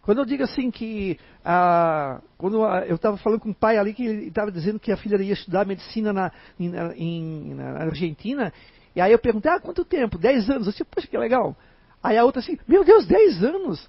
[0.00, 4.07] Quando eu digo assim que, ah, quando eu estava falando com um pai ali que
[4.07, 8.52] ele estava dizendo que a filha ia estudar medicina na, em, na Argentina,
[8.97, 10.17] e aí eu perguntei, ah, quanto tempo?
[10.17, 10.67] Dez anos.
[10.67, 11.55] Eu disse, poxa, que legal.
[12.03, 13.87] Aí a outra assim, meu Deus, dez anos?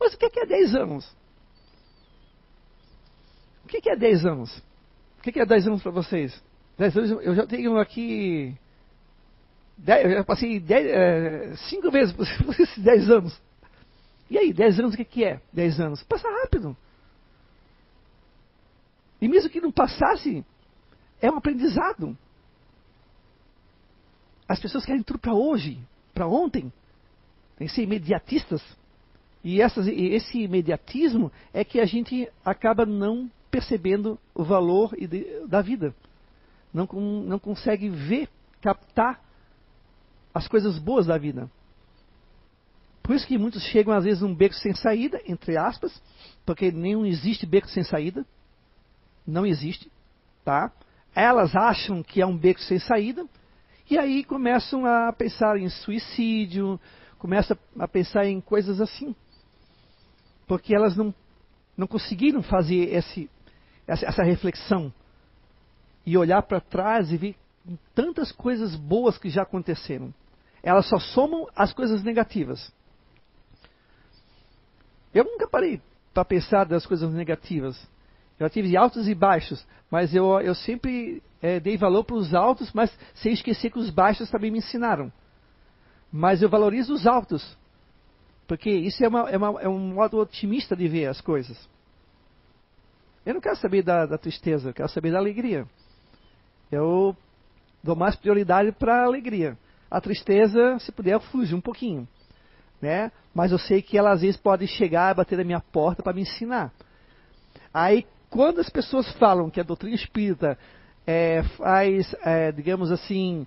[0.00, 1.06] Mas o que é dez anos?
[3.62, 4.62] O que é dez anos?
[5.18, 6.42] O que é dez anos para vocês?
[6.78, 8.56] Dez anos, eu já tenho aqui.
[9.86, 13.38] Eu já passei dez, é, cinco vezes por esses dez anos.
[14.30, 15.42] E aí, 10 anos o que, que é?
[15.52, 16.02] 10 anos.
[16.04, 16.74] Passa rápido.
[19.20, 20.42] E mesmo que não passasse,
[21.20, 22.16] é um aprendizado.
[24.52, 25.78] As pessoas querem tudo para hoje,
[26.12, 26.70] para ontem.
[27.56, 28.62] Tem que ser imediatistas.
[29.42, 34.94] E, essas, esse imediatismo é que a gente acaba não percebendo o valor
[35.48, 35.94] da vida.
[36.70, 38.28] Não, não consegue ver,
[38.60, 39.22] captar
[40.34, 41.50] as coisas boas da vida.
[43.02, 45.98] Por isso que muitos chegam às vezes num beco sem saída, entre aspas,
[46.44, 48.22] porque nenhum existe beco sem saída.
[49.26, 49.90] Não existe,
[50.44, 50.70] tá?
[51.14, 53.26] Elas acham que é um beco sem saída
[53.92, 56.80] e aí começam a pensar em suicídio,
[57.18, 59.14] começam a pensar em coisas assim.
[60.46, 61.14] Porque elas não,
[61.76, 63.28] não conseguiram fazer esse,
[63.86, 64.90] essa, reflexão
[66.06, 67.36] e olhar para trás e ver
[67.94, 70.14] tantas coisas boas que já aconteceram.
[70.62, 72.72] Elas só somam as coisas negativas.
[75.12, 75.82] Eu nunca parei
[76.14, 77.78] para pensar das coisas negativas.
[78.38, 82.72] Eu tive altos e baixos, mas eu, eu sempre é, dei valor para os altos,
[82.72, 85.12] mas sem esquecer que os baixos também me ensinaram.
[86.10, 87.56] Mas eu valorizo os altos,
[88.46, 91.56] porque isso é, uma, é, uma, é um modo otimista de ver as coisas.
[93.24, 95.66] Eu não quero saber da, da tristeza, eu quero saber da alegria.
[96.70, 97.16] Eu
[97.82, 99.56] dou mais prioridade para a alegria.
[99.90, 102.08] A tristeza, se puder, fugir um pouquinho
[102.82, 103.12] né?
[103.32, 106.12] Mas eu sei que ela às vezes pode chegar e bater na minha porta para
[106.12, 106.72] me ensinar.
[107.72, 110.58] Aí, quando as pessoas falam que a doutrina espírita
[111.06, 113.46] é, faz, é, digamos assim,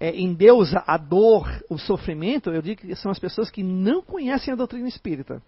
[0.00, 4.52] é, endeusa a dor, o sofrimento, eu digo que são as pessoas que não conhecem
[4.52, 5.40] a doutrina espírita.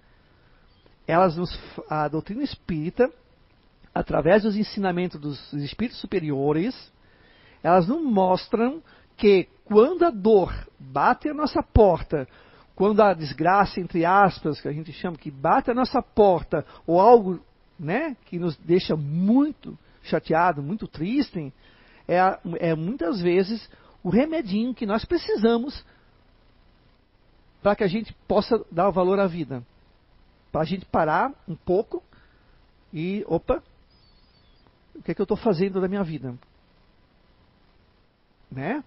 [1.04, 1.58] Elas nos,
[1.90, 3.10] a doutrina espírita,
[3.92, 6.92] através dos ensinamentos dos espíritos superiores,
[7.64, 8.80] elas nos mostram
[9.16, 12.28] que quando a dor bate a nossa porta,
[12.76, 17.00] quando a desgraça, entre aspas, que a gente chama, que bate a nossa porta, ou
[17.00, 17.40] algo
[17.78, 21.52] né, que nos deixa muito chateado, muito triste,
[22.08, 22.18] é,
[22.58, 23.68] é muitas vezes
[24.02, 25.84] o remedinho que nós precisamos
[27.62, 29.62] para que a gente possa dar valor à vida.
[30.52, 32.02] Para a gente parar um pouco
[32.92, 33.62] e, opa,
[34.94, 36.34] o que é que eu estou fazendo da minha vida?
[38.50, 38.82] Né?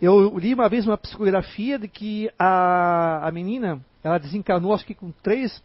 [0.00, 4.96] Eu li uma vez uma psicografia de que a, a menina, ela desencarnou acho que
[4.96, 5.62] com 3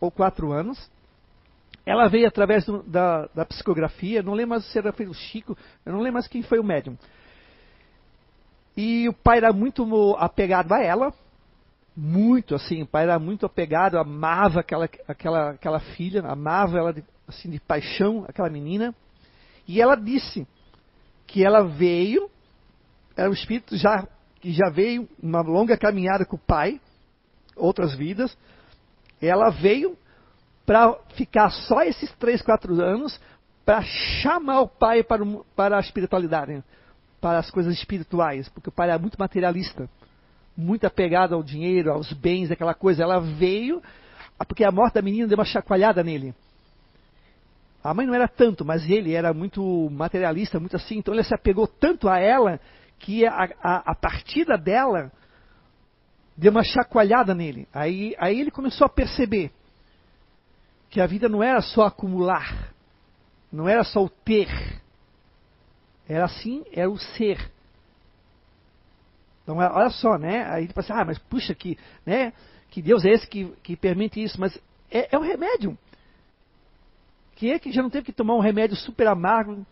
[0.00, 0.90] ou 4 anos.
[1.86, 5.92] Ela veio através do, da, da, psicografia, não lembro mais se era o Chico, eu
[5.92, 6.98] não lembro mais quem foi o médium.
[8.76, 9.84] E o pai era muito
[10.18, 11.14] apegado a ela,
[11.96, 17.04] muito assim, o pai era muito apegado, amava aquela, aquela, aquela filha, amava ela de,
[17.26, 18.94] assim, de paixão, aquela menina.
[19.66, 20.46] E ela disse
[21.26, 22.28] que ela veio
[23.16, 24.06] era um espírito já,
[24.40, 26.78] que já veio uma longa caminhada com o pai,
[27.56, 28.36] outras vidas.
[29.20, 29.96] Ela veio
[30.66, 33.18] para ficar só esses três, quatro anos
[33.64, 35.24] para chamar o pai para,
[35.54, 36.62] para a espiritualidade,
[37.20, 39.88] para as coisas espirituais, porque o pai era muito materialista,
[40.56, 43.02] muito apegado ao dinheiro, aos bens, aquela coisa.
[43.02, 43.82] Ela veio,
[44.46, 46.34] porque a morte da menina deu uma chacoalhada nele.
[47.82, 51.34] A mãe não era tanto, mas ele era muito materialista, muito assim, então ele se
[51.34, 52.60] apegou tanto a ela
[52.98, 55.12] que a, a, a partida dela
[56.36, 57.68] deu uma chacoalhada nele.
[57.72, 59.52] Aí, aí ele começou a perceber
[60.90, 62.72] que a vida não era só acumular,
[63.52, 64.48] não era só o ter,
[66.08, 67.50] era assim, era o ser.
[69.42, 70.44] Então, olha só, né?
[70.50, 72.32] Aí fala assim, ah, mas puxa, que, né?
[72.70, 75.78] que Deus é esse que, que permite isso, mas é, é o remédio.
[77.36, 79.64] Quem é que já não teve que tomar um remédio super amargo,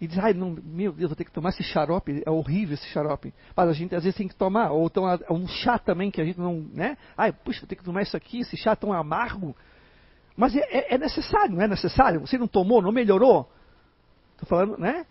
[0.00, 2.86] e diz, ai, não, meu Deus, vou ter que tomar esse xarope, é horrível esse
[2.88, 3.34] xarope.
[3.56, 6.20] Mas a gente às vezes tem que tomar, ou então é um chá também que
[6.20, 6.96] a gente não, né?
[7.16, 9.56] Ai, puxa, vou ter que tomar isso aqui, esse chá tão amargo.
[10.38, 12.20] Mas é, é, é necessário, não é necessário?
[12.20, 13.50] Você não tomou, não melhorou?
[14.32, 15.04] Estou falando, né?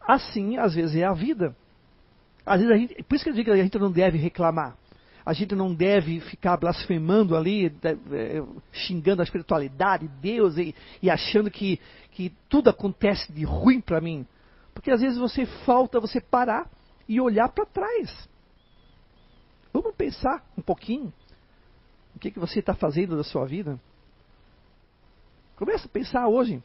[0.00, 1.54] Assim, às vezes, é a vida.
[2.46, 4.76] Às vezes a gente, por isso que eu digo que a gente não deve reclamar
[5.24, 7.66] a gente não deve ficar blasfemando ali,
[8.12, 11.78] é, xingando a espiritualidade, Deus, e, e achando que,
[12.12, 14.26] que tudo acontece de ruim para mim.
[14.74, 16.68] Porque às vezes você falta você parar
[17.08, 18.28] e olhar para trás.
[19.72, 21.12] Vamos pensar um pouquinho
[22.20, 23.80] o que, que você está fazendo da sua vida.
[25.56, 26.62] Começa a pensar hoje.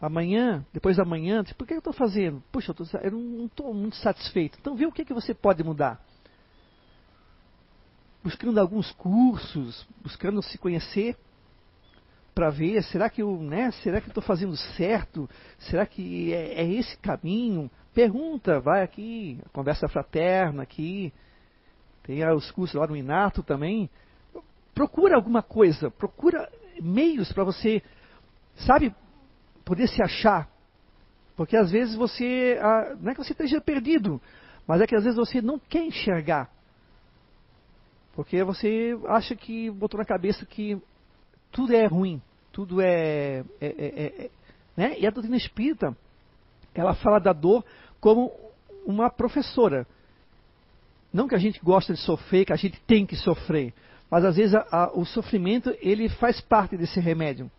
[0.00, 2.42] Amanhã, depois da manhã, por que eu estou fazendo?
[2.50, 4.58] Puxa, eu, tô, eu não estou muito satisfeito.
[4.58, 6.00] Então vê o que, que você pode mudar
[8.22, 11.16] buscando alguns cursos, buscando se conhecer
[12.34, 15.28] para ver, será que eu, né, será que estou fazendo certo?
[15.58, 17.70] Será que é, é, esse caminho?
[17.92, 21.12] Pergunta, vai aqui, conversa fraterna aqui,
[22.02, 23.90] tem os cursos lá no Inato também.
[24.80, 26.50] Procura alguma coisa, procura
[26.80, 27.82] meios para você,
[28.66, 28.94] sabe,
[29.62, 30.48] poder se achar.
[31.36, 34.18] Porque às vezes você, ah, não é que você esteja perdido,
[34.66, 36.50] mas é que às vezes você não quer enxergar.
[38.14, 40.80] Porque você acha que botou na cabeça que
[41.52, 44.30] tudo é ruim, tudo é, é, é, é, é
[44.74, 44.98] né?
[44.98, 45.94] E a doutrina espírita,
[46.74, 47.62] ela fala da dor
[48.00, 48.32] como
[48.86, 49.86] uma professora.
[51.12, 53.74] Não que a gente gosta de sofrer, que a gente tem que sofrer,
[54.10, 57.50] mas às vezes a, a, o sofrimento ele faz parte desse remédio,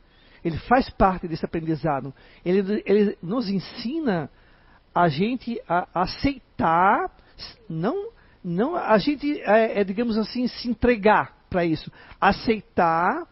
[0.44, 2.14] ele faz parte desse aprendizado.
[2.44, 4.30] Ele, ele nos ensina
[4.94, 7.12] a gente a aceitar,
[7.70, 8.12] não,
[8.44, 13.28] não a gente é, é digamos assim se entregar para isso, aceitar,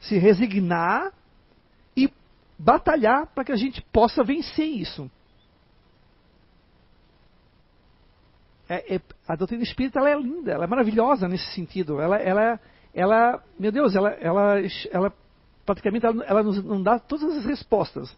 [0.00, 1.12] se resignar
[1.96, 2.12] e
[2.58, 5.10] batalhar para que a gente possa vencer isso.
[8.68, 12.00] é, é, a doutrina espírita ela é linda, ela é maravilhosa nesse sentido.
[12.00, 12.60] Ela, ela,
[12.92, 14.56] ela meu Deus, ela, ela,
[14.90, 15.12] ela
[15.64, 18.14] praticamente ela, ela nos não dá todas as respostas,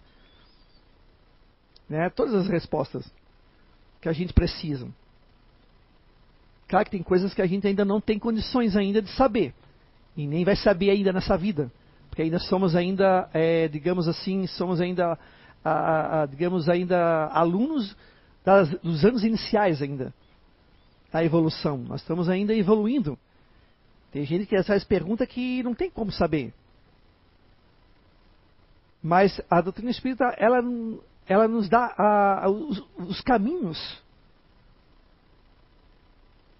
[1.88, 2.11] né?
[2.11, 3.09] Todas as respostas
[4.00, 4.88] que a gente precisa.
[6.66, 9.54] Claro que tem coisas que a gente ainda não tem condições ainda de saber
[10.16, 11.70] e nem vai saber ainda nessa vida,
[12.09, 15.16] porque ainda somos ainda, é, digamos assim, somos ainda,
[15.64, 17.96] a, a, digamos ainda alunos
[18.44, 20.12] das, dos anos iniciais ainda
[21.18, 21.78] a evolução.
[21.78, 23.18] Nós estamos ainda evoluindo.
[24.12, 26.52] Tem gente que faz pergunta que não tem como saber.
[29.02, 30.62] Mas a doutrina espírita, ela,
[31.26, 34.02] ela nos dá a, a, os, os, caminhos.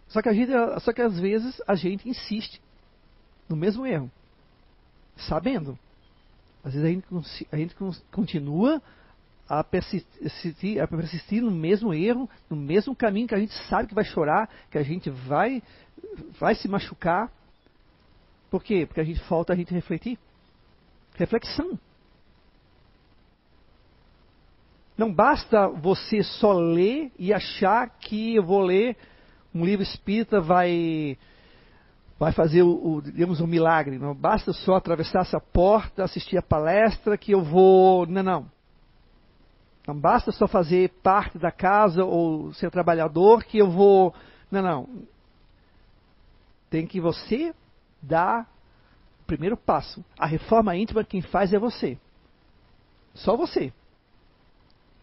[0.09, 2.61] Só que, a gente, só que às vezes a gente insiste
[3.49, 4.11] no mesmo erro,
[5.17, 5.79] sabendo.
[6.63, 7.75] Às vezes a gente, a gente
[8.13, 8.83] continua
[9.49, 13.95] a persistir, a persistir no mesmo erro, no mesmo caminho que a gente sabe que
[13.95, 15.63] vai chorar, que a gente vai,
[16.39, 17.31] vai se machucar.
[18.51, 18.87] Por quê?
[18.87, 20.19] Porque a gente falta a gente refletir.
[21.15, 21.79] Reflexão.
[24.97, 28.97] Não basta você só ler e achar que eu vou ler
[29.55, 31.19] um livro espírita vai
[32.19, 33.99] vai fazer o, o, digamos um milagre.
[33.99, 38.56] Não basta só atravessar essa porta, assistir a palestra que eu vou, não, não.
[39.87, 44.13] Não basta só fazer parte da casa ou ser trabalhador que eu vou.
[44.51, 44.89] Não, não.
[46.69, 47.55] Tem que você
[48.03, 48.51] dar
[49.23, 50.05] o primeiro passo.
[50.19, 51.97] A reforma íntima quem faz é você.
[53.15, 53.73] Só você.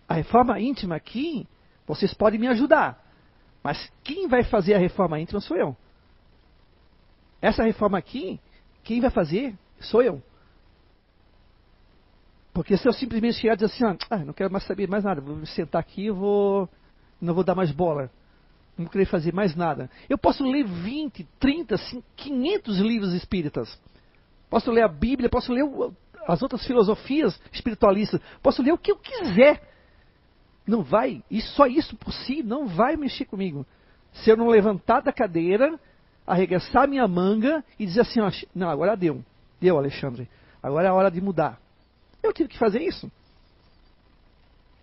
[0.08, 1.48] A reforma íntima aqui,
[1.88, 3.02] vocês podem me ajudar.
[3.64, 5.78] Mas quem vai fazer a reforma íntima sou eu.
[7.42, 8.40] Essa reforma aqui,
[8.84, 10.22] quem vai fazer sou eu.
[12.54, 15.20] Porque se eu simplesmente chegar e dizer assim, ah, não quero mais saber mais nada,
[15.20, 16.70] vou sentar aqui e vou,
[17.20, 18.12] não vou dar mais bola,
[18.78, 19.90] não querer fazer mais nada.
[20.08, 21.76] Eu posso ler 20, 30,
[22.16, 23.80] 500 livros espíritas.
[24.52, 25.64] Posso ler a Bíblia, posso ler
[26.28, 29.68] as outras filosofias espiritualistas, posso ler o que eu quiser.
[30.66, 33.66] Não vai, e só isso por si não vai mexer comigo.
[34.14, 35.78] Se eu não levantar da cadeira,
[36.26, 39.24] arregaçar minha manga e dizer assim, ó, não, agora deu.
[39.60, 40.30] Deu, Alexandre.
[40.62, 41.63] Agora é a hora de mudar.
[42.24, 43.12] Eu tive que fazer isso.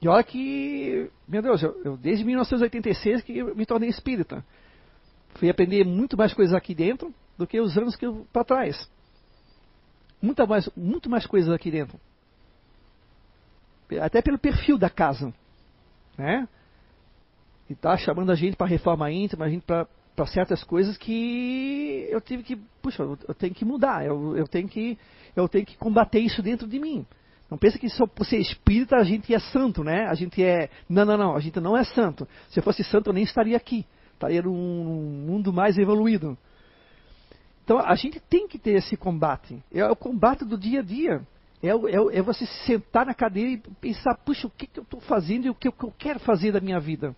[0.01, 4.45] E olha que, meu Deus, eu, eu desde 1986 que me tornei espírita.
[5.35, 8.91] Fui aprender muito mais coisas aqui dentro do que os anos que eu para trás.
[10.21, 11.99] Muita mais, muito mais coisas aqui dentro.
[14.01, 15.33] Até pelo perfil da casa.
[16.17, 16.49] Né?
[17.69, 19.87] E tá chamando a gente para reforma íntima, a gente para
[20.27, 24.69] certas coisas que eu tive que, puxa, eu, eu tenho que mudar, eu, eu, tenho
[24.69, 24.99] que,
[25.35, 27.07] eu tenho que combater isso dentro de mim.
[27.51, 30.07] Não pensa que só por ser espírita a gente é santo, né?
[30.07, 30.71] A gente é.
[30.89, 31.37] Não, não, não.
[31.37, 32.27] A gente não é santo.
[32.49, 33.85] Se eu fosse santo, eu nem estaria aqui.
[34.13, 34.55] Estaria num
[35.27, 36.39] mundo mais evoluído.
[37.65, 39.61] Então a gente tem que ter esse combate.
[39.73, 41.27] É o combate do dia a dia.
[41.63, 44.85] É, é, é você se sentar na cadeira e pensar: puxa, o que, que eu
[44.85, 47.17] estou fazendo e o que, o que eu quero fazer da minha vida?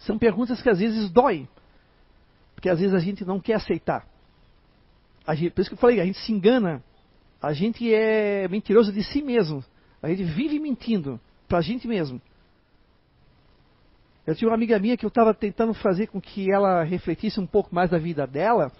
[0.00, 1.48] São perguntas que às vezes dói.
[2.56, 4.04] Porque às vezes a gente não quer aceitar.
[5.34, 6.82] Gente, por isso que eu falei, a gente se engana
[7.42, 9.64] a gente é mentiroso de si mesmo.
[10.00, 12.22] A gente vive mentindo para a gente mesmo.
[14.24, 17.46] Eu tinha uma amiga minha que eu estava tentando fazer com que ela refletisse um
[17.46, 18.70] pouco mais da vida dela,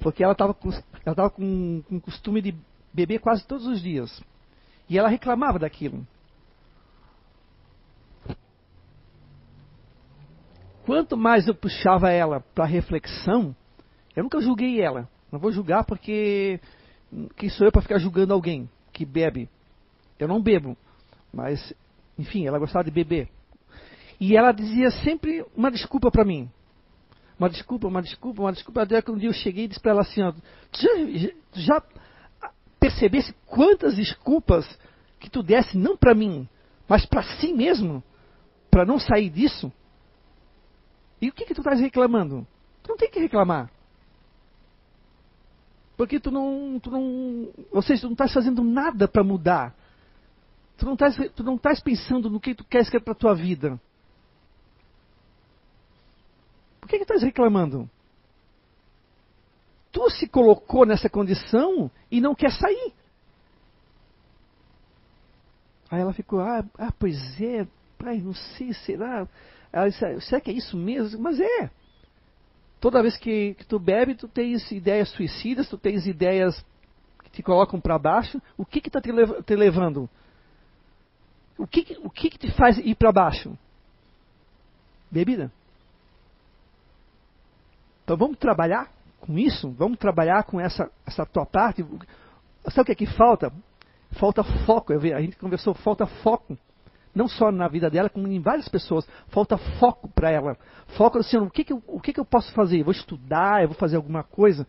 [0.00, 0.70] porque ela estava com,
[1.04, 2.54] ela tava com, com o costume de
[2.94, 4.22] beber quase todos os dias.
[4.88, 6.06] E ela reclamava daquilo.
[10.86, 13.54] Quanto mais eu puxava ela para reflexão,
[14.14, 15.08] eu nunca julguei ela.
[15.30, 16.60] Não vou julgar porque
[17.36, 19.48] quem sou eu para ficar julgando alguém que bebe?
[20.18, 20.76] Eu não bebo,
[21.32, 21.72] mas,
[22.18, 23.28] enfim, ela gostava de beber.
[24.20, 26.50] E ela dizia sempre uma desculpa para mim.
[27.38, 28.82] uma desculpa, uma desculpa, uma desculpa.
[28.82, 30.32] Até que um dia eu cheguei e disse para ela assim: ó,
[30.72, 31.82] já, já
[32.78, 34.66] percebesse quantas desculpas
[35.18, 36.48] que tu desse, não para mim,
[36.88, 38.02] mas para si mesmo,
[38.70, 39.72] para não sair disso?
[41.20, 42.46] E o que, que tu estás reclamando?
[42.82, 43.70] Tu não tem que reclamar.
[46.00, 49.74] Porque tu não, tu não, ou seja, tu não estás fazendo nada para mudar.
[50.78, 53.34] Tu não estás, tu não pensando no que tu queres que é para a tua
[53.34, 53.78] vida.
[56.80, 57.86] Por que estás reclamando?
[59.92, 62.94] Tu se colocou nessa condição e não quer sair.
[65.90, 69.28] Aí ela ficou, ah, ah pois é, pai, não sei, será?
[69.70, 71.20] Ela disse, será que é isso mesmo?
[71.20, 71.70] Mas é.
[72.80, 76.64] Toda vez que, que tu bebe, tu tens ideias suicidas, tu tens ideias
[77.22, 78.40] que te colocam para baixo.
[78.56, 80.08] O que está te, lev te, levando?
[81.58, 83.56] O que, o que, que te faz ir para baixo?
[85.10, 85.52] Bebida.
[88.02, 89.70] Então vamos trabalhar com isso?
[89.72, 91.84] Vamos trabalhar com essa, essa tua parte?
[92.68, 93.52] Sabe o que é que falta?
[94.12, 94.94] Falta foco.
[94.94, 96.56] A gente conversou, falta foco
[97.14, 99.06] não só na vida dela, como em várias pessoas.
[99.28, 100.56] Falta foco para ela.
[100.96, 102.80] Foco assim, o que, que, eu, o que, que eu posso fazer?
[102.80, 104.66] Eu vou estudar, eu vou fazer alguma coisa.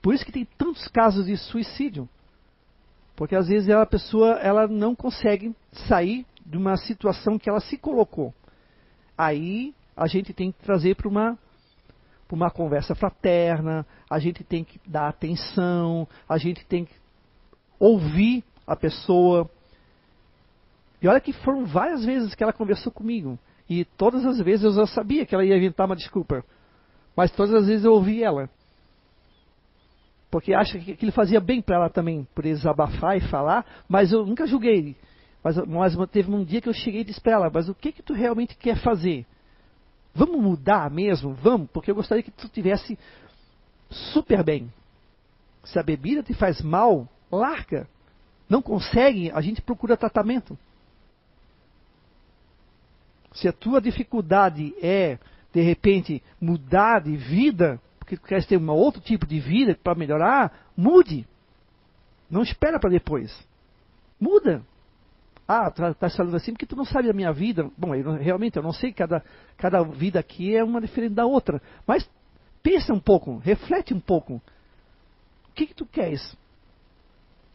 [0.00, 2.08] Por isso que tem tantos casos de suicídio.
[3.16, 5.54] Porque às vezes a pessoa ela não consegue
[5.88, 8.32] sair de uma situação que ela se colocou.
[9.16, 11.36] Aí a gente tem que trazer para uma,
[12.30, 16.94] uma conversa fraterna, a gente tem que dar atenção, a gente tem que
[17.80, 19.50] ouvir a pessoa,
[21.00, 23.38] e olha que foram várias vezes que ela conversou comigo.
[23.68, 26.44] E todas as vezes eu já sabia que ela ia inventar uma desculpa.
[27.16, 28.48] Mas todas as vezes eu ouvi ela.
[30.30, 34.26] Porque acha que aquilo fazia bem para ela também, por desabafar e falar, mas eu
[34.26, 34.96] nunca julguei.
[35.42, 37.92] Mas, mas teve um dia que eu cheguei e disse para ela, mas o que
[37.92, 39.24] que tu realmente quer fazer?
[40.14, 41.32] Vamos mudar mesmo?
[41.34, 42.98] Vamos, porque eu gostaria que tu tivesse
[43.90, 44.72] super bem.
[45.64, 47.88] Se a bebida te faz mal, larga.
[48.48, 50.58] Não consegue, a gente procura tratamento.
[53.32, 55.18] Se a tua dificuldade é,
[55.52, 59.94] de repente, mudar de vida, porque tu queres ter um outro tipo de vida para
[59.94, 61.26] melhorar, mude.
[62.30, 63.36] Não espera para depois.
[64.20, 64.62] Muda.
[65.46, 67.70] Ah, tu está falando assim porque tu não sabe a minha vida.
[67.76, 69.24] Bom, eu, realmente eu não sei, cada,
[69.56, 71.62] cada vida aqui é uma diferente da outra.
[71.86, 72.08] Mas
[72.62, 74.34] pensa um pouco, reflete um pouco.
[75.48, 76.36] O que, que tu queres?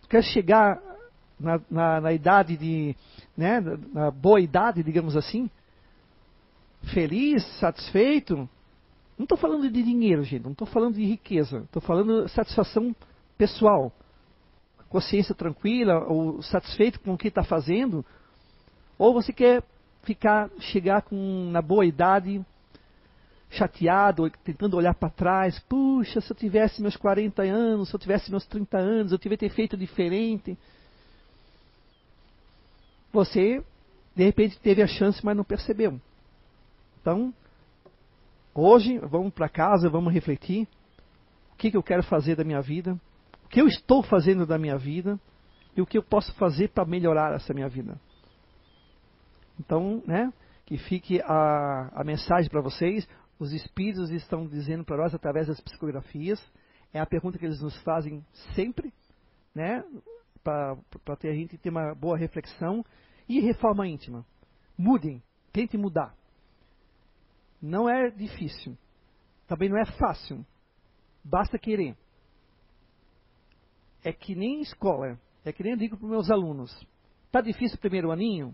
[0.01, 0.81] Tu queres chegar
[1.39, 2.95] na, na, na idade de.
[3.37, 3.59] Né,
[3.91, 5.49] na boa idade, digamos assim?
[6.83, 8.49] Feliz, satisfeito,
[9.17, 12.95] não estou falando de dinheiro, gente, não estou falando de riqueza, estou falando de satisfação
[13.37, 13.91] pessoal.
[14.89, 18.05] Consciência tranquila, ou satisfeito com o que está fazendo,
[18.97, 19.63] ou você quer
[20.03, 22.43] ficar, chegar com, na boa idade,
[23.49, 28.29] chateado, tentando olhar para trás, puxa, se eu tivesse meus 40 anos, se eu tivesse
[28.29, 30.57] meus 30 anos, eu tivesse feito diferente.
[33.11, 33.63] Você,
[34.15, 35.99] de repente, teve a chance, mas não percebeu.
[37.03, 37.33] Então,
[38.55, 40.65] hoje, vamos para casa, vamos refletir.
[41.51, 42.97] O que, que eu quero fazer da minha vida?
[43.43, 45.19] O que eu estou fazendo da minha vida?
[45.75, 47.99] E o que eu posso fazer para melhorar essa minha vida?
[49.59, 50.31] Então, né,
[50.65, 53.05] que fique a, a mensagem para vocês.
[53.37, 56.41] Os espíritos estão dizendo para nós através das psicografias.
[56.93, 58.25] É a pergunta que eles nos fazem
[58.55, 58.93] sempre,
[59.53, 59.83] né,
[60.41, 60.77] para
[61.19, 62.81] ter a gente ter uma boa reflexão.
[63.27, 64.25] E reforma íntima.
[64.77, 66.15] Mudem, tentem mudar.
[67.63, 68.77] Não é difícil.
[69.47, 70.45] Também não é fácil.
[71.23, 71.95] Basta querer.
[74.03, 75.17] É que nem escola.
[75.45, 76.85] É que nem eu digo para os meus alunos.
[77.31, 78.53] Tá difícil o primeiro aninho?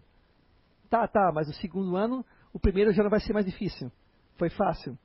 [0.92, 3.92] Tá, tá, mas o segundo ano, o primeiro já não vai ser mais difícil.
[4.38, 4.96] Foi fácil.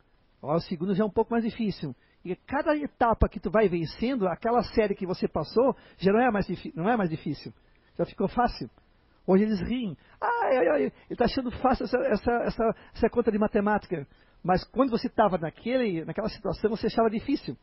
[0.43, 1.97] O segundo já é um pouco mais difícil.
[2.23, 6.31] E cada etapa que tu vai vencendo, aquela série que você passou, já não é
[6.31, 7.55] mais, não é mais difícil.
[7.97, 8.69] Já ficou fácil.
[9.27, 9.97] Hoje eles riem.
[10.21, 14.07] Ai, ai, ai, ele está achando fácil essa, essa, essa, essa conta de matemática.
[14.43, 17.57] Mas quando você estava naquela situação, você achava difícil.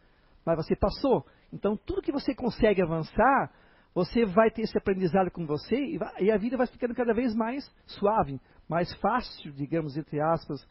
[0.43, 1.25] Mas você passou.
[1.53, 3.51] Então, tudo que você consegue avançar,
[3.93, 7.13] você vai ter esse aprendizado com você e, vai, e a vida vai ficando cada
[7.13, 10.65] vez mais suave, mais fácil, digamos, entre aspas.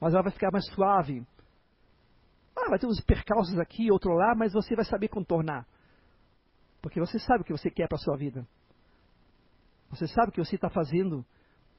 [0.00, 1.26] Mas ela vai ficar mais suave.
[2.56, 5.66] Ah, vai ter uns percalços aqui, outro lá, mas você vai saber contornar.
[6.80, 8.46] Porque você sabe o que você quer para a sua vida.
[9.90, 11.24] Você sabe que você está fazendo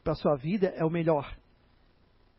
[0.03, 1.37] para a sua vida é o melhor.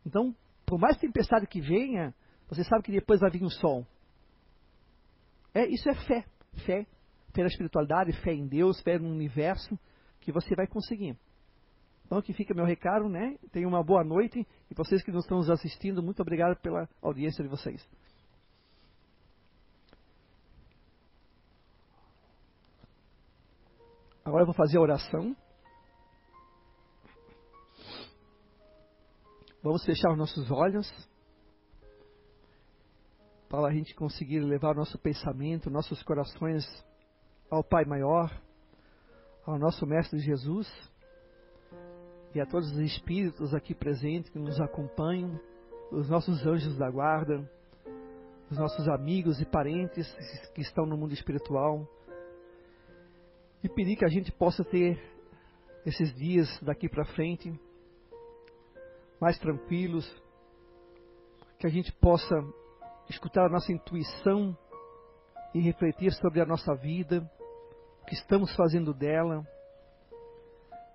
[0.05, 2.13] Então, por mais tempestade que venha,
[2.47, 3.85] você sabe que depois vai vir o sol.
[5.53, 6.25] É, isso é fé.
[6.65, 6.85] Fé.
[7.33, 9.79] Fé na espiritualidade, fé em Deus, fé no universo,
[10.19, 11.17] que você vai conseguir.
[12.05, 13.37] Então aqui fica meu recado, né?
[13.53, 17.49] Tenham uma boa noite e vocês que nos estão assistindo, muito obrigado pela audiência de
[17.49, 17.87] vocês.
[24.25, 25.35] Agora eu vou fazer a oração.
[29.63, 30.91] Vamos fechar os nossos olhos
[33.47, 36.65] para a gente conseguir levar nosso pensamento, nossos corações
[37.47, 38.31] ao Pai Maior,
[39.45, 40.67] ao nosso Mestre Jesus
[42.33, 45.39] e a todos os espíritos aqui presentes que nos acompanham,
[45.91, 47.47] os nossos anjos da guarda,
[48.49, 50.11] os nossos amigos e parentes
[50.55, 51.87] que estão no mundo espiritual,
[53.63, 54.99] e pedir que a gente possa ter
[55.85, 57.53] esses dias daqui para frente
[59.21, 60.03] mais tranquilos,
[61.59, 62.35] que a gente possa
[63.07, 64.57] escutar a nossa intuição
[65.53, 67.29] e refletir sobre a nossa vida,
[68.01, 69.45] o que estamos fazendo dela,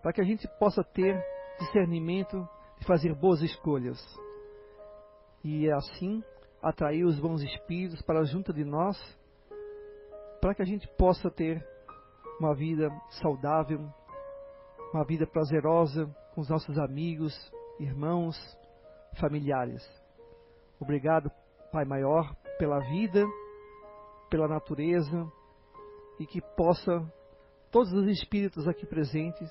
[0.02, 1.16] para que a gente possa ter
[1.60, 2.36] discernimento
[2.80, 3.98] de fazer boas escolhas.
[5.44, 6.20] E assim
[6.60, 8.98] atrair os bons espíritos para junto de nós,
[10.40, 11.64] para que a gente possa ter
[12.40, 12.90] uma vida
[13.22, 13.88] saudável,
[14.92, 17.32] uma vida prazerosa com os nossos amigos,
[17.78, 18.36] irmãos,
[19.20, 19.82] familiares.
[20.80, 21.30] Obrigado,
[21.72, 23.24] Pai Maior, pela vida,
[24.30, 25.30] pela natureza
[26.18, 27.04] e que possa
[27.70, 29.50] todos os espíritos aqui presentes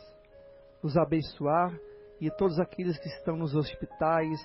[0.82, 1.78] nos abençoar
[2.20, 4.40] e todos aqueles que estão nos hospitais,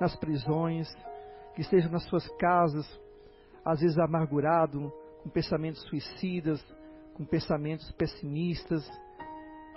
[0.00, 0.88] nas prisões,
[1.54, 2.86] que estejam nas suas casas,
[3.64, 6.62] às vezes amargurado, com pensamentos suicidas,
[7.14, 8.88] com pensamentos pessimistas,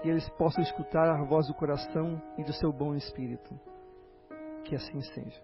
[0.05, 3.59] que eles possam escutar a voz do coração e do seu bom espírito.
[4.63, 5.41] Que assim seja.